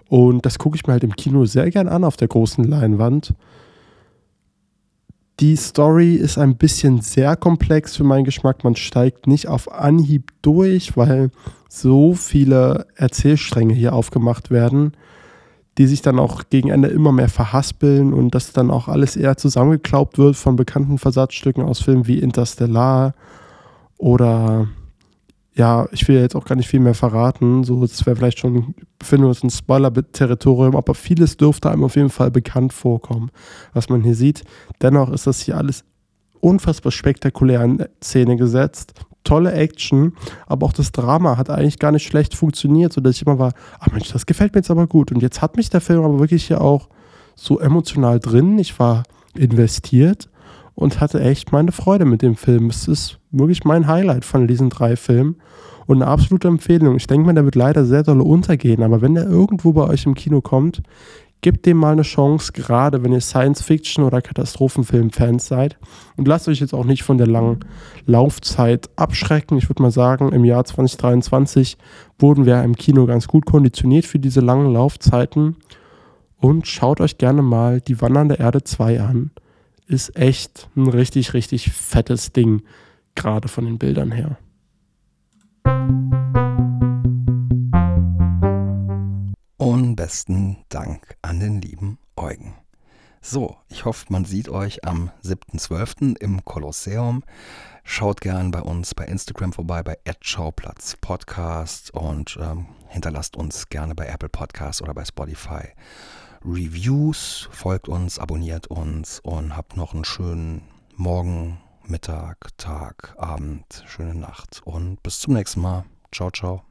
Und 0.10 0.46
das 0.46 0.60
gucke 0.60 0.76
ich 0.76 0.86
mir 0.88 0.94
halt 0.94 1.04
im 1.04 1.15
Kino 1.15 1.46
sehr 1.46 1.70
gern 1.70 1.88
an 1.88 2.04
auf 2.04 2.17
der 2.17 2.28
großen 2.28 2.65
Leinwand. 2.65 3.34
Die 5.41 5.56
Story 5.56 6.13
ist 6.13 6.38
ein 6.38 6.56
bisschen 6.56 7.01
sehr 7.01 7.36
komplex 7.36 7.97
für 7.97 8.04
meinen 8.04 8.25
Geschmack. 8.25 8.63
Man 8.63 8.75
steigt 8.75 9.25
nicht 9.25 9.47
auf 9.47 9.71
Anhieb 9.71 10.32
durch, 10.43 10.95
weil 10.95 11.32
so 11.67 12.13
viele 12.13 12.86
Erzählstränge 12.95 13.73
hier 13.73 13.93
aufgemacht 13.93 14.51
werden, 14.51 14.91
die 15.80 15.88
sich 15.88 16.04
dann 16.04 16.19
auch 16.19 16.43
gegen 16.51 16.69
Ende 16.69 16.89
immer 16.89 17.12
mehr 17.12 17.27
verhaspeln 17.27 18.13
und 18.13 18.36
dass 18.36 18.54
dann 18.54 18.69
auch 18.69 18.88
alles 18.88 19.15
eher 19.15 19.36
zusammengeklaubt 19.36 20.19
wird 20.19 20.36
von 20.36 20.56
bekannten 20.56 20.99
Versatzstücken 20.99 21.63
aus 21.63 21.82
Filmen 21.82 22.06
wie 22.06 22.19
Interstellar 22.19 23.15
oder 23.97 24.67
ja, 25.53 25.87
ich 25.91 26.07
will 26.07 26.19
jetzt 26.19 26.35
auch 26.35 26.45
gar 26.45 26.55
nicht 26.55 26.69
viel 26.69 26.79
mehr 26.79 26.93
verraten. 26.93 27.63
So, 27.63 27.83
es 27.83 28.05
wäre 28.05 28.15
vielleicht 28.15 28.39
schon, 28.39 28.73
befinden 28.97 29.25
wir 29.25 29.29
uns 29.29 29.43
in 29.43 29.49
Spoiler-Territorium, 29.49 30.75
aber 30.75 30.95
vieles 30.95 31.37
dürfte 31.37 31.69
einem 31.69 31.83
auf 31.83 31.95
jeden 31.95 32.09
Fall 32.09 32.31
bekannt 32.31 32.71
vorkommen, 32.71 33.31
was 33.73 33.89
man 33.89 34.01
hier 34.01 34.15
sieht. 34.15 34.43
Dennoch 34.81 35.09
ist 35.11 35.27
das 35.27 35.41
hier 35.41 35.57
alles 35.57 35.83
unfassbar 36.39 36.91
spektakulär 36.91 37.63
in 37.63 37.85
Szene 38.01 38.37
gesetzt. 38.37 38.93
Tolle 39.23 39.51
Action, 39.51 40.13
aber 40.47 40.65
auch 40.65 40.73
das 40.73 40.91
Drama 40.91 41.37
hat 41.37 41.49
eigentlich 41.49 41.77
gar 41.77 41.91
nicht 41.91 42.07
schlecht 42.07 42.33
funktioniert, 42.33 42.91
sodass 42.91 43.17
ich 43.17 43.21
immer 43.21 43.37
war, 43.37 43.53
ach 43.79 43.91
Mensch, 43.91 44.11
das 44.11 44.25
gefällt 44.25 44.53
mir 44.53 44.59
jetzt 44.59 44.71
aber 44.71 44.87
gut. 44.87 45.11
Und 45.11 45.21
jetzt 45.21 45.41
hat 45.41 45.57
mich 45.57 45.69
der 45.69 45.81
Film 45.81 46.03
aber 46.03 46.19
wirklich 46.19 46.45
hier 46.45 46.61
auch 46.61 46.89
so 47.35 47.59
emotional 47.59 48.19
drin. 48.19 48.57
Ich 48.57 48.79
war 48.79 49.03
investiert 49.35 50.29
und 50.75 50.99
hatte 50.99 51.21
echt 51.21 51.51
meine 51.51 51.71
Freude 51.71 52.05
mit 52.05 52.21
dem 52.21 52.36
Film. 52.36 52.67
Es 52.67 52.88
ist 52.88 53.19
wirklich 53.31 53.63
mein 53.63 53.88
Highlight 53.88 54.25
von 54.25 54.47
diesen 54.47 54.69
drei 54.69 54.95
Filmen 54.95 55.36
und 55.86 56.01
eine 56.01 56.12
absolute 56.12 56.47
Empfehlung. 56.47 56.95
Ich 56.95 57.07
denke 57.07 57.25
mal, 57.25 57.34
der 57.34 57.45
wird 57.45 57.55
leider 57.55 57.86
sehr 57.86 58.03
doll 58.03 58.21
untergehen, 58.21 58.84
aber 58.84 59.01
wenn 59.01 59.15
der 59.15 59.25
irgendwo 59.25 59.73
bei 59.73 59.84
euch 59.84 60.05
im 60.05 60.15
Kino 60.15 60.41
kommt, 60.41 60.81
gebt 61.41 61.65
dem 61.65 61.77
mal 61.77 61.93
eine 61.93 62.03
Chance, 62.03 62.51
gerade 62.53 63.03
wenn 63.03 63.12
ihr 63.12 63.21
Science-Fiction- 63.21 64.03
oder 64.03 64.21
Katastrophenfilm-Fans 64.21 65.47
seid. 65.47 65.77
Und 66.15 66.27
lasst 66.27 66.47
euch 66.47 66.60
jetzt 66.60 66.73
auch 66.73 66.86
nicht 66.86 67.03
von 67.03 67.17
der 67.17 67.27
langen 67.27 67.65
Laufzeit 68.05 68.89
abschrecken. 68.95 69.57
Ich 69.57 69.67
würde 69.67 69.81
mal 69.81 69.91
sagen, 69.91 70.31
im 70.31 70.45
Jahr 70.45 70.63
2023 70.63 71.77
wurden 72.19 72.45
wir 72.45 72.63
im 72.63 72.75
Kino 72.75 73.07
ganz 73.07 73.27
gut 73.27 73.45
konditioniert 73.45 74.05
für 74.05 74.19
diese 74.19 74.39
langen 74.39 74.71
Laufzeiten. 74.71 75.55
Und 76.38 76.67
schaut 76.67 77.01
euch 77.01 77.17
gerne 77.17 77.41
mal 77.41 77.81
die 77.81 78.01
Wandernde 78.01 78.36
Erde 78.36 78.63
2 78.63 79.01
an 79.01 79.31
ist 79.91 80.15
echt 80.15 80.69
ein 80.75 80.88
richtig, 80.88 81.34
richtig 81.34 81.71
fettes 81.71 82.32
Ding, 82.32 82.63
gerade 83.15 83.47
von 83.47 83.65
den 83.65 83.77
Bildern 83.77 84.12
her. 84.12 84.38
Und 89.58 89.95
besten 89.95 90.58
Dank 90.69 91.17
an 91.21 91.39
den 91.39 91.62
lieben 91.62 91.99
Eugen. 92.15 92.56
So, 93.21 93.58
ich 93.67 93.86
hoffe, 93.86 94.06
man 94.10 94.25
sieht 94.25 94.49
euch 94.49 94.86
am 94.86 95.12
7.12. 95.23 96.17
im 96.19 96.43
Kolosseum. 96.43 97.23
Schaut 97.84 98.21
gern 98.21 98.51
bei 98.51 98.62
uns 98.62 98.95
bei 98.95 99.06
Instagram 99.06 99.54
vorbei, 99.54 99.84
bei 99.84 99.97
Schauplatz 100.21 100.95
Podcast 101.01 101.93
und 101.93 102.38
ähm, 102.41 102.67
hinterlasst 102.88 103.36
uns 103.36 103.67
gerne 103.69 103.93
bei 103.93 104.06
Apple 104.08 104.30
Podcast 104.30 104.82
oder 104.82 104.93
bei 104.93 105.04
Spotify 105.04 105.67
Reviews, 106.43 107.47
folgt 107.51 107.88
uns, 107.88 108.17
abonniert 108.17 108.67
uns 108.67 109.19
und 109.19 109.56
habt 109.56 109.77
noch 109.77 109.93
einen 109.93 110.06
schönen 110.06 110.63
Morgen, 110.95 111.60
Mittag, 111.86 112.49
Tag, 112.58 113.15
Abend, 113.17 113.84
schöne 113.88 114.15
Nacht 114.15 114.62
und 114.65 115.01
bis 115.04 115.19
zum 115.19 115.34
nächsten 115.34 115.62
Mal. 115.62 115.86
Ciao, 116.12 116.32
ciao. 116.32 116.63